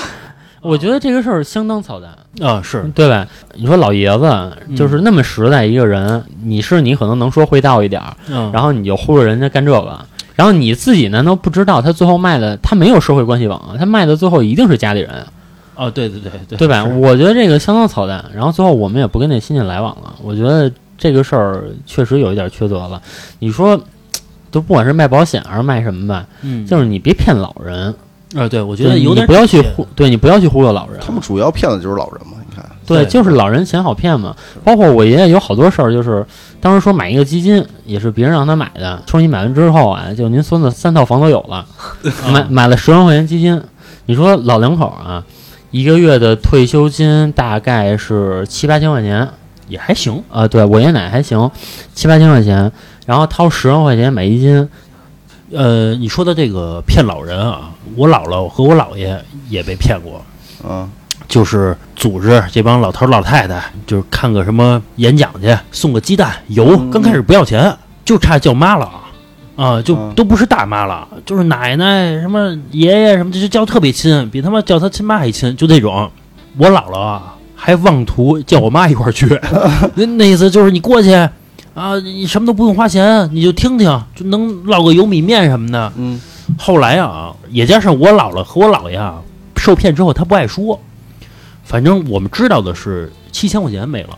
[0.63, 2.11] 我觉得这个事儿相当操蛋，
[2.49, 3.27] 啊，是对吧？
[3.53, 13.77] 你说老爷子就是那么实在一个人，你是你可能能说会道一点儿，嗯，然后你就忽悠人家干这个，然后你自己难道不知道他最后卖的他没有社会关系网啊？
[13.79, 15.11] 他卖的最后一定是家里人，
[15.75, 16.83] 哦，对对对对，对吧？
[16.83, 18.25] 我觉得这个相当操蛋。
[18.35, 20.15] 然后最后我们也不跟那亲戚来往了。
[20.23, 23.01] 我觉得这个事儿确实有一点缺德了。
[23.39, 23.79] 你说，
[24.51, 27.95] 就不管是卖保险还是卖什么吧，嗯，就是你别骗老人，
[28.37, 31.01] 啊，对，我觉得有点你不要去体忽，对你不要去忽悠老人。
[31.01, 32.37] 他们主要骗的就是老人嘛。
[32.39, 34.37] 你看，对，对就是老人钱好骗嘛。
[34.63, 36.25] 包括我爷爷有好多事儿，就是
[36.61, 41.67] 当时说买一个基金，也是别人让他买的，说你买完之后啊，就您孙子三套房都有了，
[42.33, 43.61] 买买了十万块钱基金。
[44.07, 45.25] 你说老两口啊，
[45.71, 49.29] 一个月的退休金大概是七八千块钱。
[49.69, 51.51] 也还行，啊，对我爷奶还行，
[51.95, 52.71] 七八千块钱，
[53.07, 54.69] 然后掏十万块钱买一斤，
[55.53, 60.25] 呃，你说的这个骗老人啊，我姥姥和我姥爷也被骗过，
[60.69, 60.91] 嗯，
[61.29, 68.91] 就是组织这帮老头儿老太太，就是看个什么演讲去，送个鸡蛋油，嗯刚开始不要钱，就差叫妈了。
[69.57, 76.11] 啊，就嗯都不是大妈了，就是奶奶什么爷爷什么，就叫特别亲，比他妈叫他亲妈还亲，就这种。
[76.59, 77.34] 我姥姥啊，
[77.67, 79.27] 还妄图叫我妈一块儿去，
[79.97, 81.15] 那那意思就是你过去
[81.73, 85.91] 啊，你什么都不用花钱，你就听听，就能烙个油米面什么的。
[85.97, 86.21] 嗯，
[86.59, 89.15] 后来啊，也加上我姥姥和我姥爷啊，
[89.57, 90.79] 受骗之后他不爱说，
[91.65, 94.11] 反正我们知道的是七千块钱没了，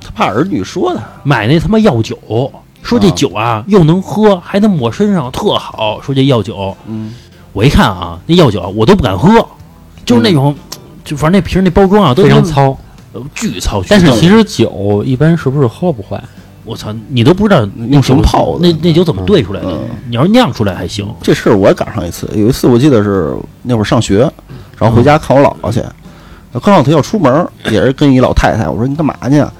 [0.00, 2.16] 他怕儿女说他，买那他妈药酒，
[2.82, 6.00] 说这啊酒啊又能喝，还能抹身上，特好。
[6.00, 7.12] 说这药酒，嗯，
[7.52, 9.46] 我一看啊，那药酒啊我都不敢喝，
[10.06, 10.56] 就是那种，
[11.04, 12.74] 就反正那瓶那包装啊都非常糙。
[13.16, 13.80] 呃巨糙。
[13.82, 16.22] 巨但是其实酒一般是不是喝不坏？
[16.64, 19.68] 我操，你都不知道用什么泡的那那酒怎么兑出来的？
[19.70, 21.06] 嗯你要是酿出来还行。
[21.22, 22.28] 这事儿我也赶上一次。
[22.34, 24.28] 有一次我记得是那会儿上学，
[24.76, 25.80] 然后回家看我姥姥去，
[26.60, 28.68] 刚好他要出门，也是跟一老太太。
[28.68, 29.52] 我说你干嘛去啊？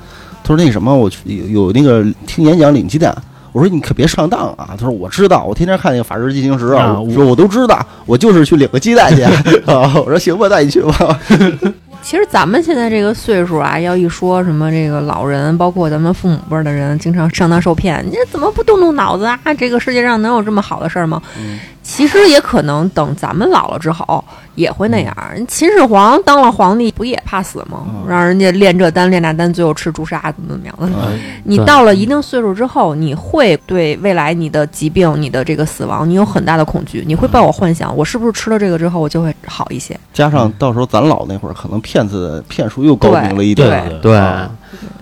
[0.42, 3.16] 他说那什么，我去有有那个听演讲领鸡蛋。
[3.52, 4.76] 我说你可别上当啊！
[4.76, 9.32] 他说我知道，我天天看那个《法制进行时》啊，啊我说我都知道，我就是去领个鸡蛋去啊。
[9.96, 11.18] 我说行吧，带你去吧。
[12.07, 19.36] 其实咱们现在这个岁数啊，要一说什么这个老人，包括咱们父母辈儿的人，经常上当受骗，你这怎么不动动脑子啊？
[19.59, 21.20] 这个世界上能有这么好的事儿吗？
[21.82, 24.24] 其实也可能等咱们老了之后
[24.57, 25.16] 也会那样。
[25.32, 27.86] 人秦始皇当了皇帝，不也怕死吗？
[28.09, 30.88] 让人家练这丹练那丹，最后吃朱砂，怎么怎么样的？
[30.88, 39.96] 嗯你到了一定岁数之后，你会对未来你的疾病、你的这个死亡，你有很大的恐惧，你会抱有幻想，我是不是吃了这个之后我就会好一些？
[40.12, 44.20] 加上到时候咱老那会儿，可能骗子骗术又高明了一点对。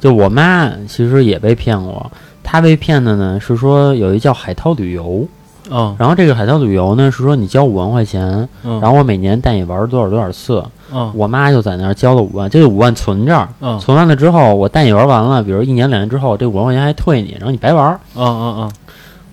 [0.01, 2.11] 就我妈其实也被骗过，
[2.43, 5.27] 她被骗的呢是说有一叫海涛旅游，
[5.71, 5.95] 嗯。
[5.99, 11.11] 然后这个海涛旅游呢是说你交五万块钱，嗯，然后我每年带你玩多少多少次，嗯。
[11.15, 13.79] 我妈就在那儿交了五万，这五万存这儿，嗯。
[13.79, 17.99] 存完了之后我带你玩完了，比如一年两年之后，这五万块钱还退你，然后你白玩。
[18.15, 18.73] 嗯嗯嗯。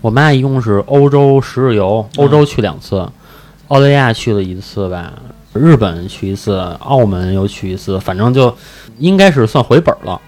[0.01, 3.07] 我妈一共是欧洲十日游，欧洲去两次，
[3.67, 5.13] 澳大利亚去了一次吧，
[5.53, 8.51] 日本去一次，澳门又去一次，反正就
[8.97, 10.19] 应该是算回本了，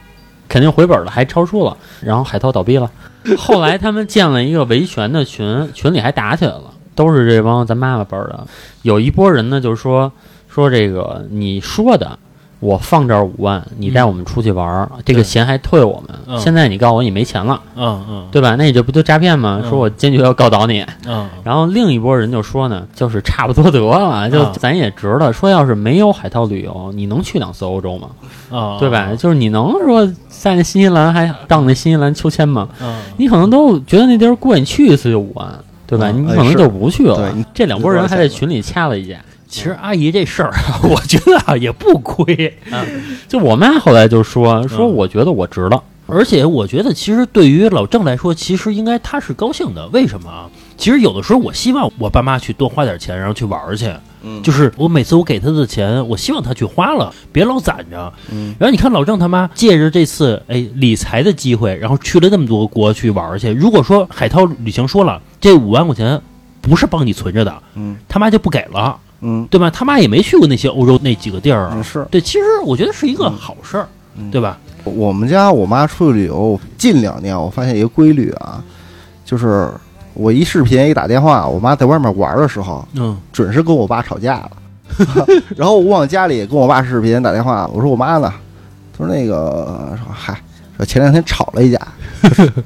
[0.47, 1.75] 肯定回本了，还超出了。
[2.01, 2.87] 然后海涛倒闭了，
[3.37, 8.45] 后来他们建了一个维权的群，群里还打起来了，都是这帮咱妈妈辈儿的。
[8.81, 10.11] 有一拨人呢，就是说
[10.47, 12.19] 说这个你说的。
[12.63, 16.17] 我放这儿五万，你带我们出去玩儿，这个钱还退我们。
[16.27, 18.55] 嗯现在你告诉我你没钱了，嗯嗯对吧？
[18.57, 19.59] 那你这不就诈骗吗？
[19.61, 20.83] 嗯说我坚决要告倒你。
[21.05, 25.33] 嗯然后另一波人就说呢，就是差不多得了，就嗯咱也值了。
[25.33, 28.07] 说要是没有海涛旅游，你能去两次欧洲吗？
[28.49, 29.13] 啊，对吧？
[29.17, 32.69] 就是你能说在那新西兰还荡那新西兰秋千吗？
[32.81, 35.47] 嗯你可能都觉得那地儿贵，你去一次就五万，
[35.85, 36.09] 对吧？
[36.09, 37.45] 嗯你可能就不去了对。
[37.53, 39.15] 这两拨人还在群里掐了一架。
[39.53, 42.57] 其实阿姨这事儿啊， 我觉得啊也不亏，
[43.27, 45.83] 就我妈后来就说说，嗯我觉得我值了。
[46.07, 49.87] 而且我觉得其实对于老郑来说，其实应该他是高兴的。
[49.89, 50.49] 为什么啊？
[50.75, 53.93] 其实有的时候我希望我爸妈去多花点钱，然后去玩儿去。
[54.25, 58.11] 嗯就是我每次我给他的钱，我希望他去花了，别老攒着。
[58.31, 63.49] 嗯然后你看老郑他妈借着这次哎理财的机会，然后去了那么多国去玩儿去。
[63.51, 66.19] 如果说海涛旅行说了这五万块钱
[66.61, 69.69] 不是帮你存着的，嗯他妈就不给了，嗯对吧？
[69.69, 71.83] 他妈也没去过那些欧洲那几个地儿啊嗯。
[71.83, 72.05] 是。
[72.11, 74.57] 对，其实我觉得是一个好事儿，嗯对吧？
[74.83, 78.61] 我们家我妈出去旅游，近两年我发现一个规律啊，
[79.25, 79.71] 就是
[80.13, 84.51] 我一视频一打电话，我妈在外面玩的时候，嗯准是跟我爸吵架了。
[85.55, 88.31] 然后我往家里跟我爸视频打电话，我说我妈呢？
[88.95, 90.37] 他说那个说嗨，
[90.77, 91.79] 说前两天吵了一架，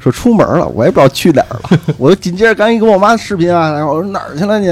[0.01, 1.80] 说出门了，我也不知道去哪儿了。
[1.97, 4.68] 我紧接着赶紧跟我妈视频啊，然后我说哪儿去了你？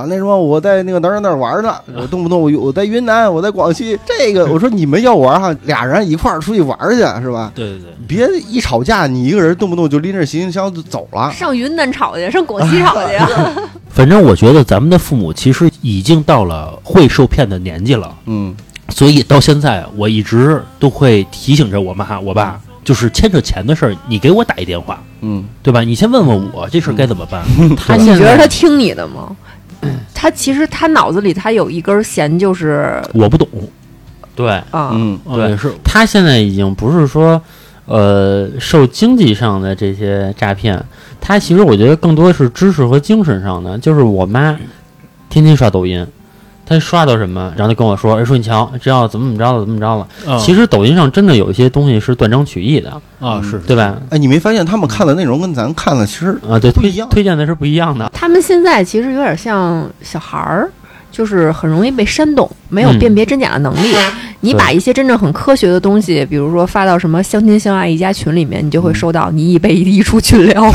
[0.00, 1.76] 说那什么我在那个哪儿哪儿玩呢？
[1.96, 3.98] 我动不动我我在云南，我在广西。
[4.04, 7.52] 这个我说你们要玩哈，俩人一块儿出去玩去是吧？
[7.54, 7.86] 对对对。
[8.06, 11.30] 别一吵架，你一个人动不动就拎着行李箱就走了。
[11.32, 13.28] 上云南吵去，上广西吵去啊！
[13.88, 18.52] 反正我觉得咱们的父母其实已经到了会受骗的年纪了，嗯
[18.88, 25.80] 所以到现在我一直都会提醒着我妈我爸，就是牵扯钱的事儿，你给我打一电话，嗯对吧？
[25.82, 27.42] 你先问问我这事儿该怎么办。
[27.78, 29.34] 他你觉得他听你的吗？
[30.14, 33.48] 他其实他脑子里他有一根弦，就是我不懂，
[34.34, 34.50] 对。
[34.70, 35.56] 啊，嗯对。
[35.56, 37.40] 是，他现在已经不是说，
[37.86, 40.82] 呃，受经济上的这些诈骗，
[41.20, 43.78] 他其实我觉得更多是知识和精神上的。
[43.78, 44.58] 就是我妈
[45.28, 46.06] 天天刷抖音，
[46.66, 50.08] 她刷到什么，然后就跟我说，哎，说你瞧，这要怎么怎么着了，怎么着了。
[50.26, 53.96] 啊其实抖音上真的有一些东西是断章取义的，啊是对吧？
[54.10, 58.10] 哎，你没发现他们看的内容跟咱看的其实啊，对，推不一样推荐的是不一样的。
[58.14, 60.70] 他们现在其实有点像小孩儿，
[61.10, 63.94] 就是很容易被煽动，没有嗯辨别真假的能力。
[64.40, 70.70] 你把一些真正很科学的东西，比如说发到什么相亲相爱一家群里面，你就会收到你已被移出群聊。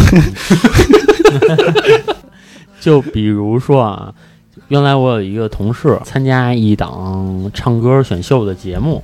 [2.80, 4.12] 就比如说啊，
[4.68, 9.04] 原来我有一个同事参加一档唱歌选秀的节目，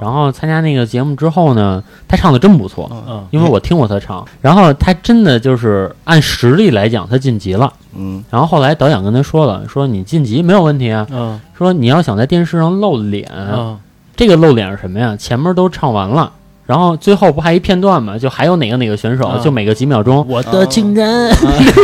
[0.00, 7.72] 然后参加那个节目之后呢，他唱的真不错，嗯因为我听过他唱，然后他真的就是按实力来讲，他晋级了。
[7.96, 13.78] 嗯然后后来导演跟他说了，说你晋级没有问题啊，嗯说你要想在电视上露脸，嗯
[14.16, 15.16] 这个露脸是什么呀？
[15.16, 16.32] 前面都唱完了。
[16.66, 18.16] 然后最后不还一片段嘛？
[18.16, 21.30] 就还有哪个哪个选手，嗯就每个几秒钟，我的情人，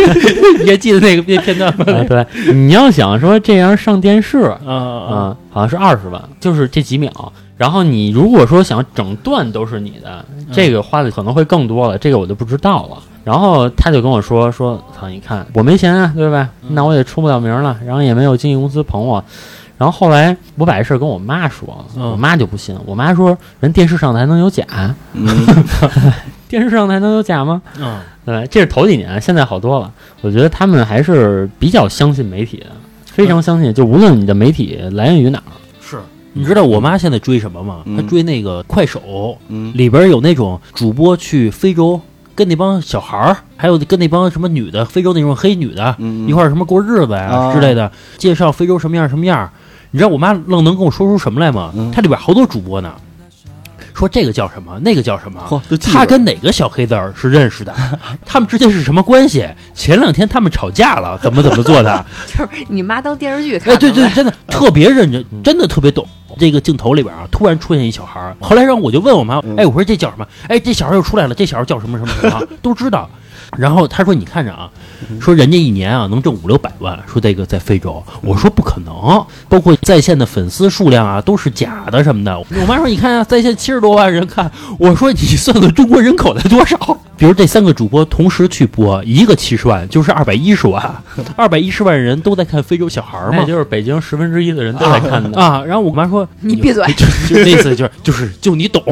[0.64, 1.84] 你还记得那个那片段吗？
[1.86, 7.10] 啊，对，你要想说这样上电视，啊啊啊，好像是二十万，就是这几秒。
[7.56, 12.96] 然后你如果说想整段都是你的，这个花的可能会更多了，这个我就不知道了。
[13.22, 16.48] 然后他就跟我说说，操，你看我没钱啊，对吧？
[16.68, 19.22] 那我也出不了名了，然后也没有经纪公司捧我。
[19.80, 24.62] 然后后来我把这事儿跟我妈说，嗯我妈就不信，我妈说人电视上的还能有假？
[25.14, 25.26] 嗯，
[26.48, 27.62] 电视上的还能有假吗？
[27.78, 29.90] 嗯对，这是头几年，现在好多了。
[30.20, 32.66] 我觉得他们还是比较相信媒体的，
[33.06, 33.72] 非常相信。
[33.72, 35.98] 就无论你的媒体来源于哪儿，是。
[36.34, 37.80] 你知道我妈现在追什么吗？
[37.86, 41.98] 嗯她追那个快手，嗯里边有那种主播去非洲
[42.34, 49.50] 跟那帮小孩儿，还有跟那帮什么女的，非洲那种黑女的，嗯一块儿什么过日子呀、啊之类的，介绍非洲什么样什么样。
[49.90, 51.72] 你知道我妈愣能跟我说出什么来吗？
[51.76, 52.92] 嗯它里边好多主播呢，
[53.94, 55.62] 说这个叫什么，那个叫什么。
[55.92, 57.74] 他跟哪个小黑子儿是认识的？
[58.24, 59.46] 他们之间是什么关系？
[59.74, 62.04] 前两天他们吵架了，怎么怎么做的？
[62.26, 66.06] 就是你妈当电视剧看哎，对对，真的特别认真，真的特别懂。
[66.38, 70.24] 这个镜头里边啊，突然出现一小孩儿，后来让我就问我妈，哎，我说这叫什么？
[70.48, 73.10] 哎，这小孩又出来了，这小孩叫什么什么什么， 都知道。
[73.58, 74.70] 然后他说：“你看着啊，
[75.20, 78.94] 说人家一年啊能挣五六百万，说这个在非洲。”我说：“不可能，
[79.48, 86.76] 包括在线的粉丝数量啊都是假的什么的。”我妈说：“你看啊，在线七十多万人看。”我说：“你算算中国人口才多少？
[87.16, 91.02] 比如这三个主播同时去播，一个七十万就是二百一十万，
[91.36, 95.38] 二百一十万人都在看非洲小孩儿嘛。”就是北京十分之一的人都在看的。
[95.38, 98.82] 啊，然后我妈说：“你闭嘴就就那意思就是就是就你懂，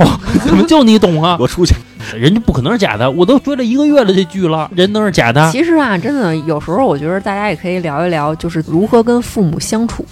[0.44, 1.36] 怎么就你懂啊？
[1.40, 1.74] 我出去，
[2.14, 5.50] 人家不可能是假的，我都追了一个月了这剧了，人能是假的？
[5.50, 10.05] 其实啊，真的有时候我觉得大家也可以聊一聊，就是如何跟父母相处。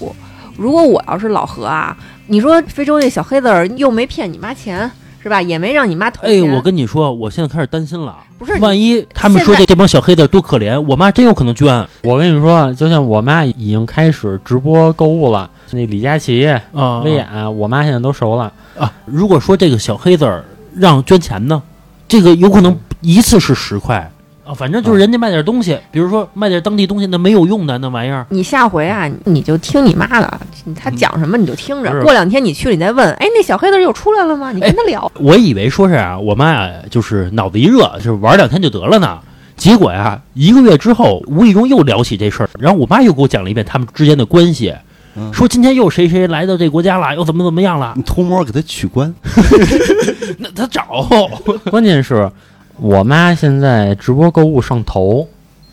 [0.56, 1.96] 如果我要是老何啊，
[2.28, 4.90] 你说非洲那小黑子儿又没骗你妈钱，
[5.22, 5.42] 是吧？
[5.42, 8.16] 也没让你妈投哎，我跟你说，我现在开始担心了。
[8.38, 18.52] 不是万一他们说的这这帮小黑子多可怜，我妈真有可能捐我跟你说，就像我妈已经开始直播购物了，那李佳琦、啊薇娅，我妈现在都熟了。
[18.78, 18.92] 啊！
[19.06, 21.62] 如果说这个小黑子儿让捐钱呢，
[22.06, 24.10] 这个有可能一次是十块
[24.46, 28.24] 啊，反正就是人家卖点东西，比如说卖点当地东西，那没有用的那玩意儿。
[28.30, 30.40] 你下回啊，你就听你妈的，
[30.74, 32.02] 她讲什么你就听着。
[32.02, 34.52] 过两天你去了，你再问，哎，那小黑子又出来了吗？
[34.52, 35.10] 你跟他聊。
[35.20, 39.18] 我以为说是啊，我妈呀，就是脑子一热，就是玩两天就得了呢。
[39.56, 44.72] 结果呀，一个月之后，无意中又聊起这事儿，然后我妈又给我讲了一遍他们之间的关系，
[45.16, 47.94] 嗯说今天又谁谁来到这国家了，又怎么怎么样了。
[47.96, 49.12] 你偷摸给他取关，
[50.38, 51.08] 那他找
[51.70, 52.30] 关键是
[52.78, 55.26] 我妈现在直播购物上头，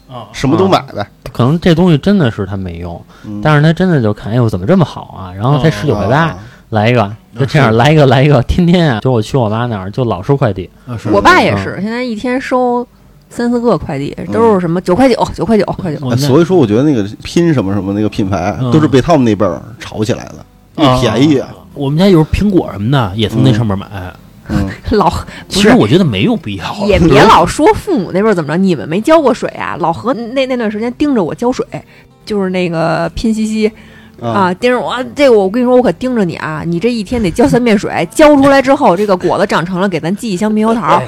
[0.10, 0.28] 啊。
[0.32, 1.08] 什么都买呗。
[1.32, 3.42] 可能这东西真的是她没用，嗯。
[3.42, 5.34] 但是她真的就看，哎呦怎么这么好啊？
[5.34, 6.38] 然后才十九块八啊
[6.70, 11.10] 来一个，就这样来一个来一个，天天啊，就我去我妈那儿就老收快递，是。
[11.10, 12.88] 我爸也是，现在一天收
[13.30, 16.00] 三四个快递，都是什么九块九、九块九、块九。
[16.06, 18.72] 我那哎所以说，我觉得那个拼什么什么那个品牌嗯。
[18.72, 21.50] 都是被他们那辈儿炒起来的，便宜啊。
[21.74, 23.88] 我们家有时候苹果什么的也从那上面买，
[24.50, 25.12] 嗯，老
[25.48, 26.74] 其实我觉得没有必要。
[26.86, 29.78] 也别老说父母那边儿怎么着，你们没浇过水啊？
[29.80, 31.66] 老何那那段时间盯着我浇水，
[32.26, 33.72] 就是那个拼夕夕
[34.22, 36.64] 啊，盯着我，啊这个我跟你说，我可盯着你啊！
[36.66, 41.02] 你这一天得浇三遍水，浇出来之后，这个果子长成了，给咱寄一箱猕猴桃。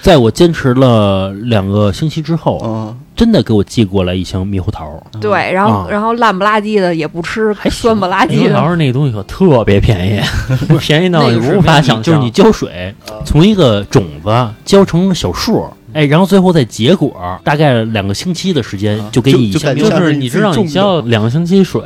[0.00, 4.88] 在我坚持了两个星期之后，嗯，真的给我寄过来一箱猕猴桃。
[5.20, 8.42] 对，然后、啊然后烂不拉几的也不吃，还酸不拉几的。
[8.42, 10.20] 猕猴桃那个东西可特别便宜，
[10.78, 12.02] 便宜到你那个是无法想象。
[12.02, 12.94] 就是你浇水，
[13.24, 17.12] 从一个种子浇成小树，哎，然后最后再结果，
[17.42, 19.98] 大概两个星期的时间啊就给你一箱猕猴桃。
[19.98, 21.82] 就是你知道你浇两个星期水，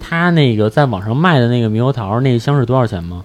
[0.00, 3.22] 他那个在网上卖的那个猕猴桃那一箱是多少钱吗？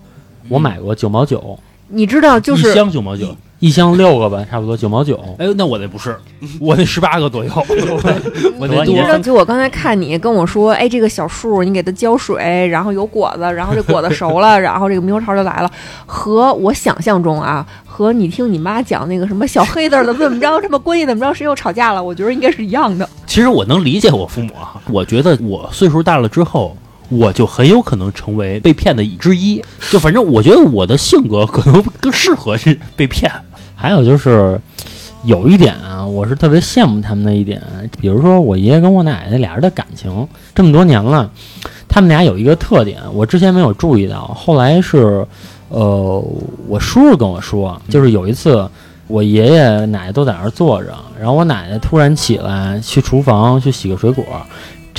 [0.49, 1.59] 我买过九毛九，
[1.89, 3.35] 你知道，就是一箱九毛九。
[3.59, 5.19] 一箱六个吧，差不多九毛九。
[5.37, 6.17] 哎，那我那不是，
[6.61, 7.51] 我那十八个左右，
[8.57, 15.69] 我那多你这你知道，就我刚才看你跟我说，哎，这个小树你给它浇水，然后有果子，然后这果子熟了，然后这个猕猴桃就来了。
[16.05, 23.09] 和我想象中啊，和你听你妈讲那个什么小黑子儿的怎么着，什么关系怎么着，谁又吵架了，我觉得应该是一样的。
[23.27, 26.77] 其实我能理解我父母啊，我觉得我岁数大了之后，
[27.09, 29.63] 我就很有可能成为被骗的之一。
[29.91, 33.31] 就反正我觉得我的性格可能更适合是被骗。
[33.75, 34.59] 还有就是
[35.23, 37.61] 有一点啊，我是特别羡慕他们的一点，
[37.99, 41.29] 比如说我爷爷跟我奶奶俩人的感情，这么多年了，
[41.87, 45.25] 他们俩有一个特点，我之前没有注意到，后来是，
[45.69, 46.23] 呃，
[46.67, 48.69] 我叔叔跟我说，就是有一次。
[49.07, 54.23] 我爷爷奶奶都在那儿坐着，然后我奶奶突然起来去厨房去洗个水果，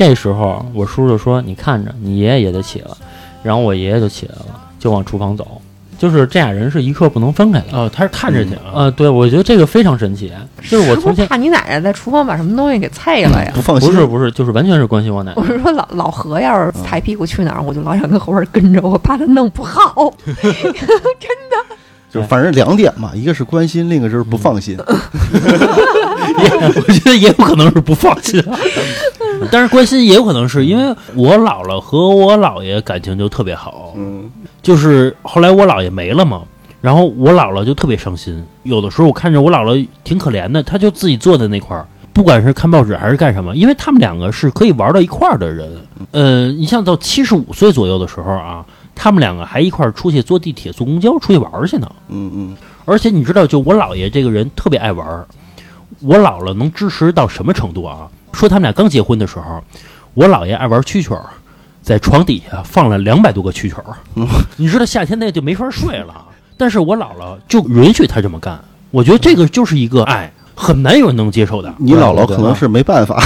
[0.01, 2.97] 这时候我叔叔就说：“你看着，你爷爷也得起了。”
[3.45, 4.47] 然后我爷爷就起来了，
[4.79, 5.61] 就往厨房走，
[5.99, 7.77] 就是这俩人是一刻不能分开的。
[7.77, 10.33] 哦，他是看着去啊，呃，对，我觉得这个非常神奇，
[10.71, 13.53] 就是我从前是是怕你奶奶在厨房把什么东西给菜了呀？
[13.55, 15.45] 不放心，不是不是，就是完全是关心我奶奶我。
[15.45, 20.11] 是说老老何要是抬屁股去哪儿，我就老想跟后边跟着，我怕他弄不好。
[22.11, 24.77] 就反正两点嘛，一个是关心，另一个就是不放心。
[26.41, 28.43] 我觉得也有可能是不放心，
[29.51, 34.31] 但是关心也有可能是因为我姥姥和我姥爷感情就特别好，嗯，
[34.63, 36.43] 就是后来我姥爷没了嘛，
[36.81, 38.43] 然后我姥姥就特别伤心。
[38.63, 45.69] 有的时候我看着我姥姥挺可怜的，她就自己坐在那块儿，不管是看报纸还是干什么，因为他们两个是可以玩到一块儿的人。
[46.13, 48.65] 呃，你像到七十五岁左右的时候啊，
[49.03, 51.91] 他们两个还一块儿出去坐地铁、坐公交出去玩去呢。
[52.09, 55.25] 嗯嗯，而且你知道，就我姥爷这个人特别爱玩，
[56.01, 58.07] 我姥姥能支持到什么程度啊？
[58.35, 59.65] 说他们俩刚结婚的时候，
[60.13, 61.25] 我姥爷爱玩蛐蛐儿，
[61.81, 63.97] 在床底下放了两百多个蛐蛐儿。
[64.59, 66.23] 你知道夏天那就没法睡了，
[66.59, 68.61] 但是我姥姥就允许他这么干。
[68.91, 71.75] 我觉得这个就是一个爱，很难有人能接受的。
[71.79, 73.19] 你姥姥可能是没办法，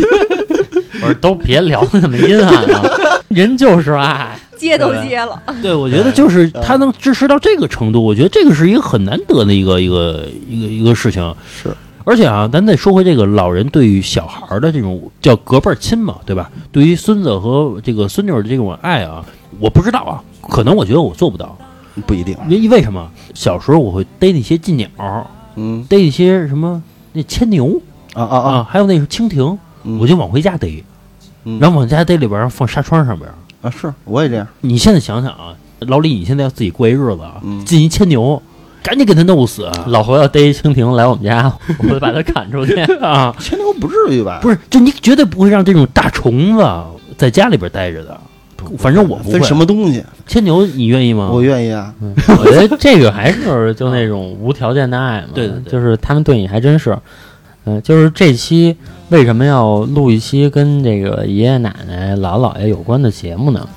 [1.02, 4.34] 我说都别聊那么阴暗了，人就是爱。
[4.56, 11.34] 接都接了，对，我觉得就是他能支持到这个程度，我觉得这个是一个很难得的一个一个一个一个事情。
[11.46, 11.74] 是，
[12.04, 16.50] 而且啊，咱再说回这个老人对于小孩儿的这种叫隔辈儿亲嘛，对吧？
[16.72, 19.24] 对于孙子和这个孙女儿的这种爱啊，
[19.60, 21.56] 我不知道啊，可能我觉得我做不到。
[22.06, 22.36] 不一定。
[22.48, 23.08] 因为什么？
[23.34, 24.88] 小时候我会逮那些金鸟，
[25.54, 26.82] 嗯逮一些什么
[27.12, 27.80] 那牵牛
[28.14, 30.82] 啊啊啊，啊，还有那个蜻蜓，嗯我就往回家逮，
[31.44, 33.34] 嗯然后往家逮里边放纱窗上边儿。
[33.64, 34.46] 啊，是我也这样。
[34.60, 38.40] 你现在想想啊，老李，你现在要自己过一日子啊，嗯进一牵牛，
[38.82, 39.72] 赶紧给他弄死啊！
[39.88, 42.74] 老何要逮一蜻蜓来我们家，我会把它 砍出去。
[43.02, 44.38] 啊， 牵牛不至于吧？
[44.42, 46.64] 不是，就你绝对不会让这种大虫子
[47.16, 48.20] 在家里边待着的。
[48.78, 49.32] 反正我不会。
[49.32, 51.28] 分什么东西，牵牛，你愿意吗？
[51.30, 51.92] 我愿意啊。
[52.28, 56.96] 我觉得这个还是就那种无条件的爱嘛，对对对就是他们对你还真是，
[57.64, 58.76] 嗯、就是这期
[59.08, 63.68] 为什么要录一期跟这个爷爷奶奶、姥姥姥爷有关的节目呢？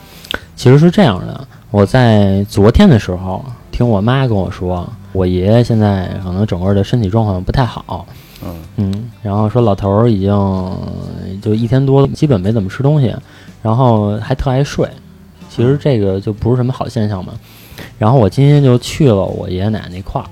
[0.55, 8.05] 其实是这样的，我在昨天的时候听我妈跟我说，我爷爷现在可能整个的身体状况不太好，
[8.43, 10.31] 嗯嗯，然后说老头儿已经
[11.41, 13.15] 就一天多，基本没怎么吃东西，
[13.61, 14.89] 然后还特爱睡。
[15.49, 17.33] 其实这个就不是什么好现象嘛。
[17.97, 20.25] 然后我今天就去了我爷爷奶奶那块儿，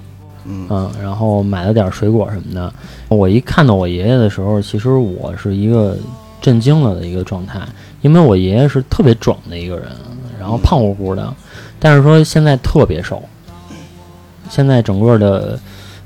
[0.45, 2.73] 嗯嗯，然后买了点水果什么的。
[3.09, 5.97] 我一看到我爷爷的时候，其实我是一个
[6.41, 7.59] 震惊了的一个状态，
[8.01, 9.87] 因为我爷爷是特别壮的一个人，
[10.39, 11.33] 然后胖乎乎的，
[11.79, 13.21] 但是说现在特别瘦，
[14.49, 15.59] 现在整个的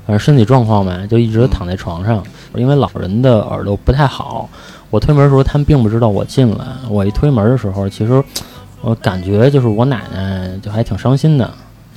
[0.06, 2.22] 反正身体状况吧，就一直躺在床上，
[2.54, 4.48] 因为老人的耳朵不太好。
[4.88, 6.64] 我推门的时候，他们并不知道我进来。
[6.88, 8.20] 我一推门的时候，其实
[8.80, 11.48] 我感觉就是我奶奶就还挺伤心的，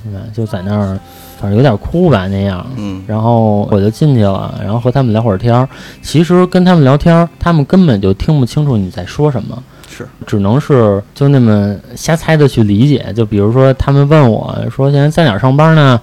[0.06, 0.96] 嗯，就在那儿，
[1.44, 2.66] 反正有点哭吧那样。
[2.76, 5.68] 嗯然后我就进去了，然后和他们聊会儿天儿。
[6.00, 13.12] 其实跟他们聊天儿，他们根本就听不清楚你在说什么，是只能是就那么瞎猜的去理解。
[13.14, 16.00] 就比如说，他们问我说现在在哪儿上班呢？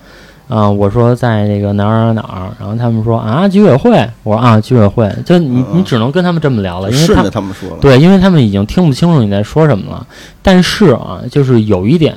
[0.48, 3.92] 啊、我说在那个哪儿哪儿哪儿，然后他们说啊居委会，
[4.24, 7.78] 我说啊居委会，就你你只能跟他们这么聊了，因为他们说了。
[7.80, 10.06] 对，因为他们已经听不清楚你在说什么了。
[10.42, 12.14] 但是啊，就是有一点，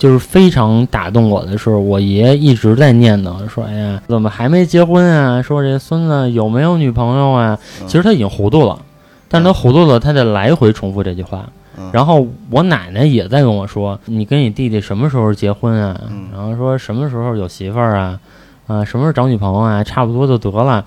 [0.00, 5.42] 就是非常打动我的是，我爷一直在念叨说：“哎呀，怎么还没结婚啊？
[5.42, 8.80] 说这孙子有没有女朋友啊？”嗯其实他已经糊涂了，
[9.28, 11.46] 但是他糊涂了，他在来回重复这句话。
[11.76, 16.00] 嗯然后我奶奶也在跟我说：“你跟你弟弟什么时候结婚啊？
[16.10, 18.18] 嗯然后说什么时候有媳妇儿啊？
[18.66, 19.84] 啊，什么时候找女朋友啊？
[19.84, 20.82] 差不多就得了。”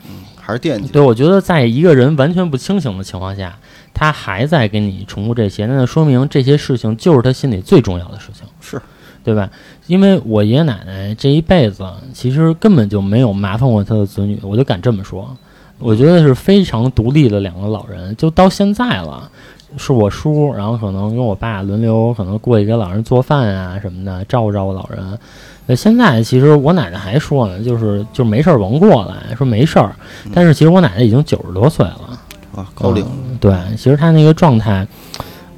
[0.45, 0.89] 还是惦记。
[0.89, 3.55] 对，我觉得在一个人完全不清醒的情况下，
[3.93, 8.81] 他还在跟你重复这些，那就说明这些事情就是他心里最重要的事情，是
[9.23, 9.49] 对吧？
[9.87, 15.35] 因为我爷爷奶奶这一辈子其实根本就没有麻烦过他的子女，我就敢这么说。
[15.79, 19.29] 我觉得是非常独立的两个老人，就到现在了，
[19.75, 25.17] 是我叔，然后可能跟我爸轮流，可能过去给老人做饭啊什么的，照顾照顾老人。
[25.65, 29.93] 那，现在其实我奶奶还说呢，就是就是没事儿甭过来，说没事儿。
[30.33, 32.19] 但是其实我奶奶已经九十多岁了，
[32.55, 34.87] 啊，高龄嗯对，其实她那个状态，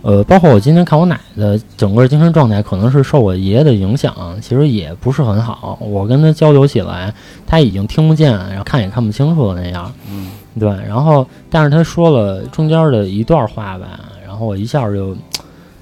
[0.06, 5.80] 呃，包括我今天看我奶奶的整个精神状态，可能是受我爷爷的影响，其实也不是很好。
[5.82, 7.12] 我跟他交流起来，
[7.48, 9.92] 他已经听不见，然后看也看不清楚的那样。
[10.08, 10.30] 嗯
[10.60, 15.18] 对，然后但是他说了中间的一段话吧，然后我一下就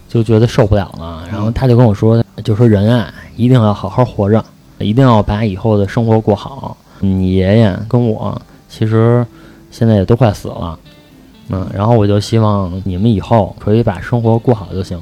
[0.07, 1.27] 就觉得受不了了。
[1.29, 4.41] 然后他就跟我说，就说人啊，一定要好好活着，
[4.79, 6.77] 一定要把以后的生活过好。
[7.01, 9.27] 你爷爷跟我其实
[9.69, 10.79] 现在也都快死了，
[11.49, 14.99] 嗯，然后我就希望你们以后可以把生活过好就行。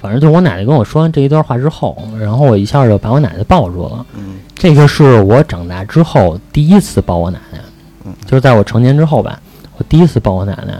[0.00, 4.06] 反正就我奶奶跟我说完这一段话之后，然后我一下就把我奶奶抱住了。
[4.16, 7.58] 嗯这个是我长大之后第一次抱我奶奶
[8.04, 9.40] 嗯，就是在我成年之后吧，
[9.76, 10.74] 我第一次抱我奶奶。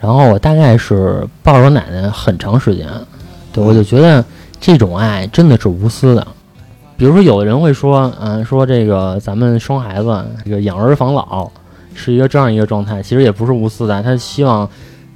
[0.00, 2.86] 然后我大概是抱着我奶奶很长时间，
[3.52, 4.24] 对我就觉得
[4.60, 6.24] 这种爱真的是无私的。
[6.96, 11.50] 比如说，有的人会说，嗯，说这个咱们生孩子，这个养儿防老
[11.98, 14.66] 是一个这样一个状态，其实也不是无私的，他希望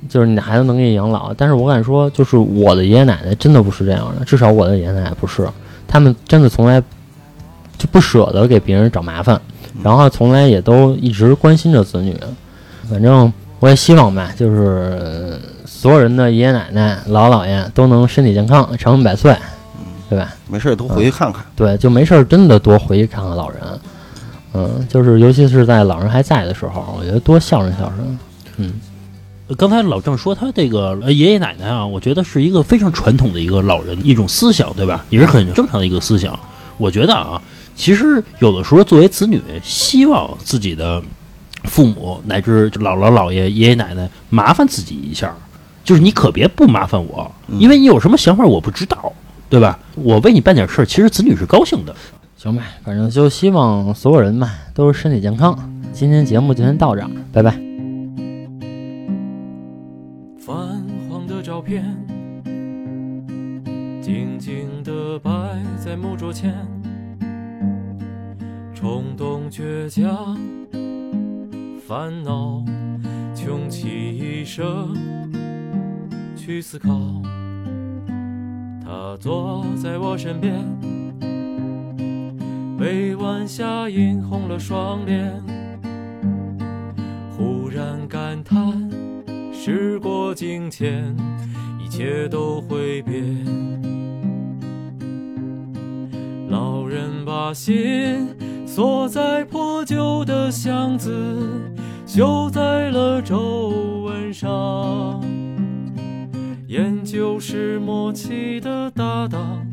[0.08, 1.32] 就是你的孩子能给你养老。
[1.32, 5.48] 但是我敢说，就是我的爷爷奶奶真的不是这样的，至少我的爷爷奶奶不是，
[5.86, 6.78] 他们真的从来
[7.78, 9.40] 就不舍得给别人找麻烦，
[9.82, 12.14] 然后从来也都一直关心着子女。
[12.90, 14.62] 反正我也希望吧，就是
[15.00, 19.34] 呃所有人的爷爷奶奶、姥姥姥爷都能身体健康、长命百岁。
[20.10, 20.28] 对吧？
[20.46, 21.42] 没事儿都回去看看。
[21.56, 23.62] 对，就没事儿，真的多回去看看老人。
[24.54, 28.18] 嗯，就是尤其是在老人还在的时候，我觉得多孝顺孝顺。
[28.58, 28.74] 嗯，
[29.48, 35.04] 呃刚才老郑说他这个呃爷爷奶奶啊，我觉得是一个非常传统的一个老人一种思想，对吧？
[35.08, 36.38] 也是很正常的一个思想。
[36.76, 37.40] 我觉得啊，
[37.74, 41.02] 其实有的时候作为子女，希望自己的
[41.64, 45.34] 父母乃至姥姥姥爷、爷爷奶奶麻烦自己一下，
[45.82, 49.12] 就是你可别不麻烦我，因为你有什么想法我不知道，
[49.48, 49.78] 对吧？
[49.94, 51.94] 我为你办点事儿，其实子女是高兴的。
[52.42, 55.56] 行吧，反正就希望所有人吧都是身体健康。
[55.92, 57.52] 今天节目就先到这儿，拜拜。
[60.40, 61.84] 泛黄的照片，
[64.02, 65.30] 静静地摆
[65.78, 66.52] 在木桌前，
[68.74, 70.36] 冲动、倔强、
[71.86, 72.60] 烦恼，
[73.36, 74.96] 穷其一生
[76.34, 76.90] 去思考。
[78.84, 80.54] 他坐在我身边，
[82.82, 85.40] 被晚霞映红了双脸，
[87.30, 88.90] 忽然感叹。
[89.52, 91.14] 时过境迁，
[91.78, 93.22] 一切都会变。
[96.48, 98.26] 老人把心
[98.66, 101.14] 锁在破旧的箱子，
[102.04, 103.68] 绣在了皱
[104.06, 105.22] 纹上。
[106.66, 109.64] 研究是默契的搭档，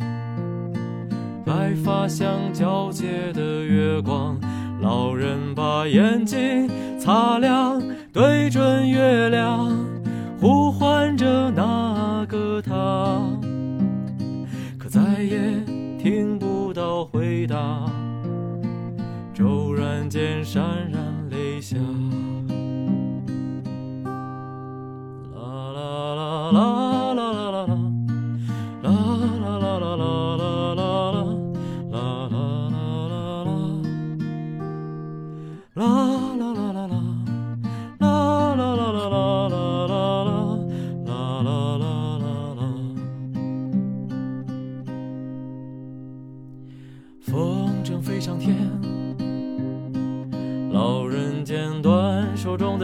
[1.50, 4.38] 白发像皎洁的月光。
[4.84, 6.70] 老人把眼睛
[7.00, 7.82] 擦亮，
[8.14, 9.68] 对准月亮，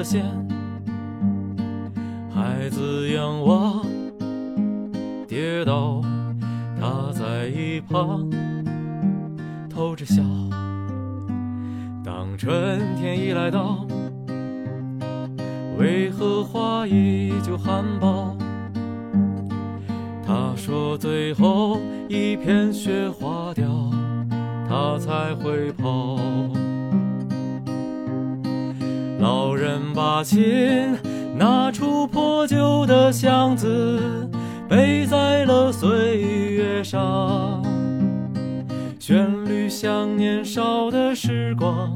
[0.05, 0.23] 线，
[2.29, 3.83] 孩子仰望，
[5.27, 5.99] 跌倒，
[6.79, 8.29] 他在一旁
[9.67, 10.21] 偷着笑。
[12.03, 13.83] 当春天一来到，
[15.79, 18.37] 为何花依旧含苞？
[20.23, 23.65] 他说最后一片雪花掉，
[24.69, 26.19] 他才会跑。
[30.15, 30.97] 把琴
[31.37, 33.99] 拿出破旧的箱子，
[34.65, 37.61] 背在了岁月上。
[38.97, 41.93] 旋律像年少的时光，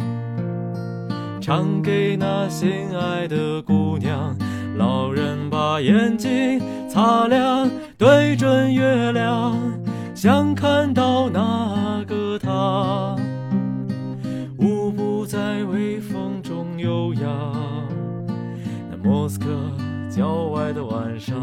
[1.39, 4.35] 唱给那心爱的姑娘。
[4.75, 9.57] 老人把眼睛擦亮，对准月亮，
[10.13, 13.15] 想看到那个他。
[14.57, 17.53] 舞步在微风中悠扬，
[19.01, 19.47] 莫斯科
[20.09, 21.35] 郊外的晚上。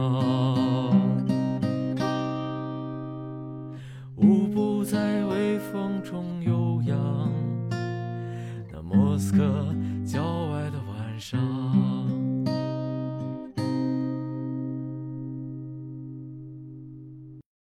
[4.16, 7.32] 舞步在微风中悠扬，
[8.72, 11.95] 那莫斯科郊外的晚上。